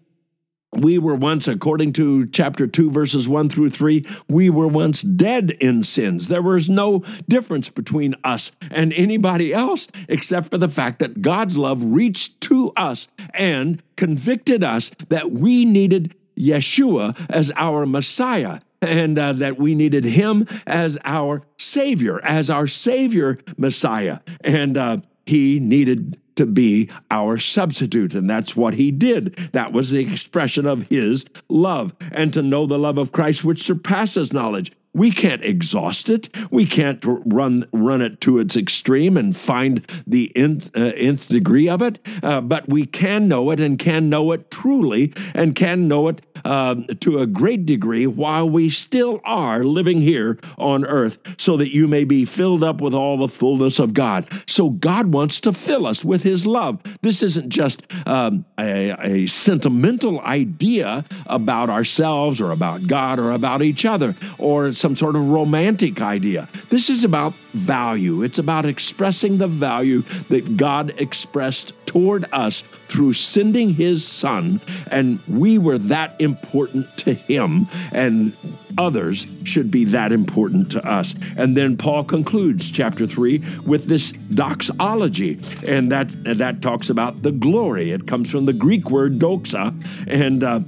we 0.72 0.98
were 0.98 1.14
once, 1.14 1.46
according 1.48 1.92
to 1.94 2.26
chapter 2.26 2.66
2, 2.66 2.90
verses 2.90 3.28
1 3.28 3.50
through 3.50 3.70
3, 3.70 4.06
we 4.28 4.48
were 4.48 4.66
once 4.66 5.02
dead 5.02 5.50
in 5.60 5.82
sins. 5.82 6.28
There 6.28 6.42
was 6.42 6.70
no 6.70 7.04
difference 7.28 7.68
between 7.68 8.14
us 8.24 8.52
and 8.70 8.92
anybody 8.94 9.52
else 9.52 9.88
except 10.08 10.50
for 10.50 10.58
the 10.58 10.68
fact 10.68 10.98
that 11.00 11.20
God's 11.20 11.56
love 11.56 11.82
reached 11.82 12.40
to 12.42 12.72
us 12.76 13.08
and 13.34 13.82
convicted 13.96 14.64
us 14.64 14.90
that 15.08 15.30
we 15.30 15.64
needed 15.64 16.14
Yeshua 16.38 17.16
as 17.28 17.52
our 17.56 17.84
Messiah 17.84 18.60
and 18.80 19.18
uh, 19.18 19.34
that 19.34 19.58
we 19.58 19.74
needed 19.74 20.04
him 20.04 20.46
as 20.66 20.98
our 21.04 21.42
Savior, 21.58 22.20
as 22.24 22.50
our 22.50 22.66
Savior 22.66 23.38
Messiah. 23.56 24.18
And 24.42 24.76
uh, 24.76 24.96
he 25.26 25.60
needed 25.60 26.18
to 26.36 26.46
be 26.46 26.90
our 27.10 27.38
substitute. 27.38 28.14
And 28.14 28.28
that's 28.28 28.56
what 28.56 28.74
he 28.74 28.90
did. 28.90 29.36
That 29.52 29.72
was 29.72 29.90
the 29.90 30.00
expression 30.00 30.66
of 30.66 30.88
his 30.88 31.24
love. 31.48 31.94
And 32.12 32.32
to 32.32 32.42
know 32.42 32.66
the 32.66 32.78
love 32.78 32.98
of 32.98 33.12
Christ, 33.12 33.44
which 33.44 33.62
surpasses 33.62 34.32
knowledge. 34.32 34.72
We 34.94 35.10
can't 35.10 35.42
exhaust 35.42 36.10
it. 36.10 36.28
We 36.50 36.66
can't 36.66 37.02
run 37.04 37.66
run 37.72 38.02
it 38.02 38.20
to 38.22 38.38
its 38.38 38.56
extreme 38.56 39.16
and 39.16 39.34
find 39.34 39.86
the 40.06 40.30
nth, 40.36 40.70
uh, 40.76 40.92
nth 40.96 41.28
degree 41.28 41.68
of 41.68 41.80
it. 41.80 41.98
Uh, 42.22 42.42
but 42.42 42.68
we 42.68 42.84
can 42.84 43.26
know 43.26 43.50
it 43.50 43.60
and 43.60 43.78
can 43.78 44.10
know 44.10 44.32
it 44.32 44.50
truly 44.50 45.14
and 45.34 45.54
can 45.54 45.88
know 45.88 46.08
it 46.08 46.20
uh, 46.44 46.74
to 47.00 47.20
a 47.20 47.26
great 47.26 47.64
degree 47.66 48.06
while 48.06 48.48
we 48.48 48.68
still 48.68 49.20
are 49.24 49.64
living 49.64 50.00
here 50.00 50.38
on 50.58 50.84
earth, 50.84 51.18
so 51.38 51.56
that 51.56 51.72
you 51.72 51.86
may 51.86 52.04
be 52.04 52.24
filled 52.24 52.64
up 52.64 52.80
with 52.80 52.94
all 52.94 53.16
the 53.16 53.28
fullness 53.28 53.78
of 53.78 53.94
God. 53.94 54.26
So 54.46 54.70
God 54.70 55.12
wants 55.12 55.40
to 55.40 55.52
fill 55.52 55.86
us 55.86 56.04
with 56.04 56.22
His 56.22 56.46
love. 56.46 56.82
This 57.02 57.22
isn't 57.22 57.48
just 57.48 57.82
um, 58.06 58.44
a, 58.58 58.90
a 59.00 59.26
sentimental 59.26 60.20
idea 60.20 61.04
about 61.26 61.70
ourselves 61.70 62.40
or 62.40 62.50
about 62.50 62.86
God 62.86 63.18
or 63.18 63.30
about 63.30 63.62
each 63.62 63.84
other 63.84 64.14
or 64.38 64.72
some 64.82 64.96
sort 64.96 65.16
of 65.16 65.30
romantic 65.30 66.02
idea. 66.02 66.48
This 66.68 66.90
is 66.90 67.04
about 67.04 67.32
value. 67.54 68.22
It's 68.22 68.38
about 68.38 68.66
expressing 68.66 69.38
the 69.38 69.46
value 69.46 70.02
that 70.28 70.56
God 70.56 70.92
expressed 70.98 71.72
toward 71.86 72.24
us 72.32 72.64
through 72.88 73.12
sending 73.12 73.74
his 73.74 74.06
son, 74.06 74.60
and 74.90 75.20
we 75.28 75.58
were 75.58 75.78
that 75.78 76.18
important 76.18 76.86
to 76.96 77.14
him, 77.14 77.68
and 77.92 78.32
others 78.78 79.26
should 79.44 79.70
be 79.70 79.84
that 79.84 80.10
important 80.10 80.72
to 80.72 80.86
us. 80.86 81.14
And 81.36 81.56
then 81.56 81.76
Paul 81.76 82.04
concludes 82.04 82.70
chapter 82.70 83.06
3 83.06 83.44
with 83.64 83.86
this 83.86 84.12
doxology, 84.34 85.38
and 85.66 85.92
that, 85.92 86.08
that 86.24 86.62
talks 86.62 86.90
about 86.90 87.22
the 87.22 87.32
glory. 87.32 87.92
It 87.92 88.06
comes 88.06 88.30
from 88.30 88.46
the 88.46 88.52
Greek 88.52 88.90
word 88.90 89.18
doxa, 89.18 89.74
and 90.08 90.42
uh, 90.42 90.60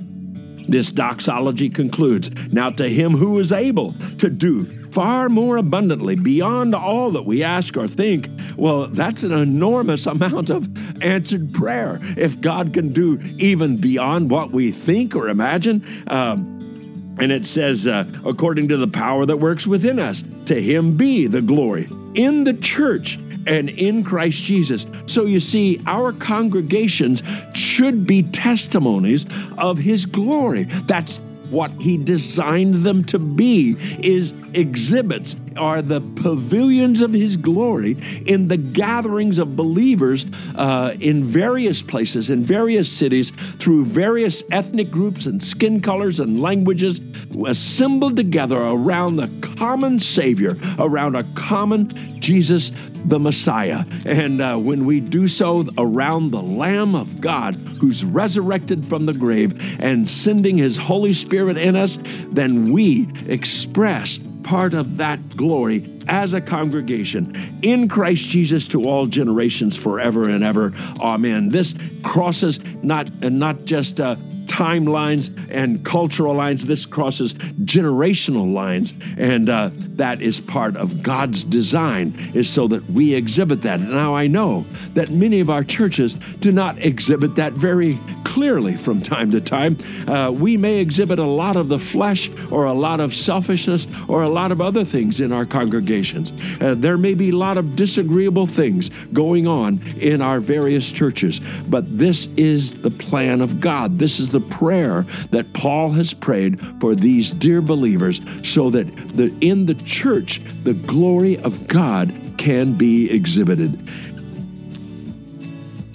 this 0.69 0.91
doxology 0.91 1.69
concludes 1.69 2.31
Now 2.53 2.71
to 2.71 2.89
him 2.89 3.13
who 3.13 3.39
is 3.39 3.53
able 3.53 3.95
to 4.19 4.31
do 4.31 4.65
far 4.95 5.29
more 5.29 5.57
abundantly 5.57 6.15
beyond 6.15 6.75
all 6.75 7.11
that 7.11 7.25
we 7.25 7.43
ask 7.43 7.77
or 7.77 7.89
think, 7.89 8.29
well, 8.57 8.87
that's 8.87 9.25
an 9.25 9.33
enormous 9.33 10.07
amount 10.07 10.51
of 10.51 10.69
answered 11.03 11.53
prayer. 11.53 11.99
If 12.17 12.41
God 12.41 12.73
can 12.73 12.93
do 12.93 13.21
even 13.39 13.79
beyond 13.79 14.31
what 14.31 14.53
we 14.53 14.71
think 14.71 15.17
or 15.17 15.29
imagine, 15.29 15.85
um, 16.07 17.17
and 17.19 17.31
it 17.33 17.45
says, 17.45 17.87
uh, 17.87 18.05
according 18.25 18.69
to 18.69 18.77
the 18.77 18.89
power 18.89 19.27
that 19.27 19.37
works 19.37 19.67
within 19.67 19.99
us, 19.99 20.23
to 20.47 20.61
him 20.61 20.97
be 20.97 21.27
the 21.27 21.43
glory 21.43 21.89
in 22.15 22.45
the 22.45 22.55
church 22.55 23.19
and 23.47 23.71
in 23.71 24.05
Christ 24.05 24.43
Jesus. 24.43 24.87
So 25.07 25.25
you 25.25 25.41
see, 25.41 25.81
our 25.87 26.13
congregations 26.13 27.23
should 27.55 28.07
be 28.07 28.23
testimonies 28.23 29.27
of 29.59 29.79
his 29.79 30.07
glory. 30.07 30.65
That's 30.87 31.21
what 31.51 31.71
he 31.73 31.97
designed 31.97 32.75
them 32.75 33.05
to 33.05 33.19
be 33.19 33.77
is 34.01 34.33
exhibits 34.55 35.37
are 35.57 35.83
the 35.83 36.01
pavilions 36.01 37.03
of 37.03 37.13
his 37.13 37.37
glory 37.37 37.97
in 38.27 38.49
the 38.49 38.57
gatherings 38.57 39.39
of 39.39 39.57
believers 39.57 40.27
uh, 40.57 40.95
in 41.01 41.25
various 41.25 41.83
places, 41.83 42.31
in 42.31 42.45
various 42.45 42.91
cities, 42.91 43.31
through 43.59 43.85
various 43.85 44.43
ethnic 44.51 44.91
groups 44.91 45.27
and 45.27 45.43
skin 45.43 45.81
colors 45.81 46.21
and 46.21 46.41
languages, 46.41 47.01
assembled 47.47 48.17
together 48.17 48.59
around 48.59 49.17
the 49.17 49.31
common 49.57 50.01
Savior, 50.01 50.57
around 50.79 51.17
a 51.17 51.25
common 51.35 51.89
Jesus 52.21 52.71
the 53.05 53.19
Messiah. 53.19 53.85
And 54.05 54.41
uh, 54.41 54.57
when 54.57 54.87
we 54.87 55.01
do 55.01 55.29
so 55.29 55.67
around 55.79 56.31
the 56.31 56.43
Lamb 56.43 56.95
of 56.95 57.21
God 57.21 57.55
who's 57.55 58.05
resurrected 58.05 58.87
from 58.87 59.07
the 59.07 59.13
grave 59.13 59.81
and 59.81 60.09
sending 60.09 60.57
his 60.57 60.77
Holy 60.77 61.13
Spirit 61.13 61.59
in 61.59 61.77
us, 61.77 61.99
then 62.31 62.73
we 62.73 63.09
express 63.27 64.19
part 64.45 64.75
of 64.75 64.99
that 64.99 65.37
glory 65.37 65.91
as 66.07 66.35
a 66.35 66.41
congregation 66.41 67.59
in 67.63 67.89
Christ 67.89 68.29
Jesus 68.29 68.69
to 68.69 68.85
all 68.85 69.07
generations 69.07 69.77
forever 69.77 70.29
and 70.29 70.45
ever. 70.45 70.73
Amen. 71.01 71.49
This 71.49 71.75
crosses 72.03 72.61
not 72.83 73.09
and 73.23 73.39
not 73.39 73.65
just 73.65 74.01
uh, 74.01 74.17
timelines 74.47 75.31
and 75.51 75.85
cultural 75.85 76.35
lines. 76.35 76.67
This 76.67 76.87
crosses 76.87 77.35
generational 77.65 78.53
lines, 78.53 78.93
and 79.17 79.49
uh, 79.49 79.71
that 79.73 80.21
is 80.21 80.41
part 80.41 80.77
of 80.77 81.03
God's 81.03 81.45
design, 81.45 82.15
is 82.35 82.49
so 82.49 82.69
that 82.69 82.89
we 82.91 83.15
exhibit 83.15 83.63
that. 83.63 83.81
Now, 83.81 84.15
I 84.15 84.27
know 84.27 84.65
that 84.95 85.11
many 85.11 85.41
of 85.41 85.51
our 85.51 85.65
churches 85.65 86.15
do 86.41 86.53
not 86.53 86.79
exhibit 86.79 87.35
that 87.37 87.55
very 87.55 87.99
clearly 88.35 88.77
from 88.77 89.01
time 89.01 89.31
to 89.31 89.41
time. 89.41 89.79
Uh, 90.09 90.29
we 90.29 90.57
may 90.57 90.81
exhibit 90.81 91.21
a 91.21 91.25
lot 91.25 91.55
of 91.55 91.69
the 91.69 91.79
flesh 91.79 92.29
or 92.51 92.65
a 92.65 92.73
lot 92.73 92.99
of 92.99 93.15
selfishness 93.15 93.87
or 94.09 94.25
a 94.25 94.29
lot 94.29 94.51
of 94.51 94.61
other 94.61 94.85
things 94.85 95.21
in 95.21 95.33
our 95.33 95.47
congregations. 95.47 96.33
Uh, 96.61 96.75
there 96.77 96.99
may 96.99 97.15
be 97.15 97.31
a 97.31 97.37
lot 97.37 97.57
of 97.57 97.77
disagreeable 97.77 98.49
things 98.49 98.91
going 99.13 99.47
on 99.47 99.81
in 100.01 100.21
our 100.21 100.41
various 100.41 100.91
churches, 100.91 101.41
but 101.69 101.97
this 101.97 102.27
is 102.37 102.83
the 102.83 102.91
plan 102.91 103.41
of 103.41 103.61
God. 103.61 104.01
This 104.01 104.19
is 104.19 104.31
the 104.31 104.41
prayer 104.41 105.03
that 105.31 105.53
Paul 105.53 105.93
has 105.93 106.13
prayed 106.13 106.61
for 106.81 106.97
these 106.97 107.31
dear 107.31 107.63
believers 107.63 108.21
so 108.43 108.69
that 108.71 108.85
the, 109.17 109.33
in 109.43 109.67
the 109.67 109.77
church, 109.77 110.41
the 110.65 110.75
glory 110.75 111.39
of 111.39 111.69
God 111.69 112.13
can 112.37 112.75
be 112.75 113.09
exhibited. 113.13 113.79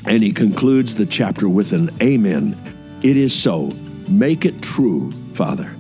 And 0.06 0.24
he 0.24 0.32
concludes 0.32 0.96
the 0.96 1.06
chapter 1.06 1.48
with 1.48 1.74
an 1.74 1.90
amen. 2.02 2.58
It 3.04 3.18
is 3.18 3.34
so. 3.34 3.72
Make 4.08 4.46
it 4.46 4.62
true, 4.62 5.12
Father. 5.34 5.76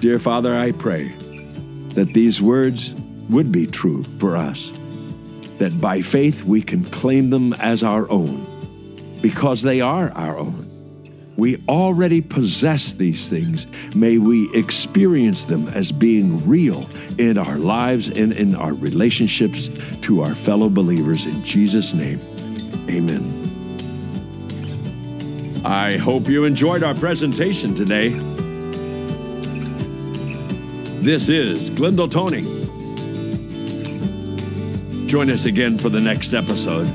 Dear 0.00 0.18
Father, 0.18 0.54
I 0.54 0.72
pray 0.72 1.08
that 1.94 2.12
these 2.14 2.40
words 2.40 2.92
would 3.28 3.50
be 3.50 3.66
true 3.66 4.02
for 4.02 4.36
us, 4.36 4.70
that 5.58 5.80
by 5.80 6.02
faith 6.02 6.44
we 6.44 6.62
can 6.62 6.84
claim 6.84 7.30
them 7.30 7.52
as 7.54 7.82
our 7.82 8.10
own, 8.10 8.46
because 9.22 9.62
they 9.62 9.80
are 9.80 10.10
our 10.12 10.36
own. 10.36 10.70
We 11.36 11.62
already 11.68 12.20
possess 12.20 12.92
these 12.92 13.28
things. 13.28 13.66
May 13.94 14.18
we 14.18 14.48
experience 14.54 15.46
them 15.46 15.68
as 15.68 15.90
being 15.90 16.46
real 16.48 16.88
in 17.18 17.38
our 17.38 17.58
lives 17.58 18.08
and 18.08 18.32
in 18.32 18.54
our 18.54 18.72
relationships 18.72 19.68
to 20.02 20.22
our 20.22 20.34
fellow 20.34 20.68
believers. 20.68 21.26
In 21.26 21.44
Jesus' 21.44 21.92
name, 21.92 22.20
amen. 22.88 23.44
I 25.64 25.96
hope 25.96 26.28
you 26.28 26.44
enjoyed 26.44 26.82
our 26.82 26.94
presentation 26.94 27.74
today. 27.74 28.10
This 31.00 31.28
is 31.28 31.70
Glendale 31.70 32.08
Tony. 32.08 32.42
Join 35.06 35.30
us 35.30 35.44
again 35.44 35.78
for 35.78 35.88
the 35.88 36.00
next 36.00 36.34
episode 36.34 36.88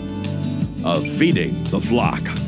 of 0.84 1.08
Feeding 1.18 1.64
the 1.66 1.80
Flock. 1.80 2.39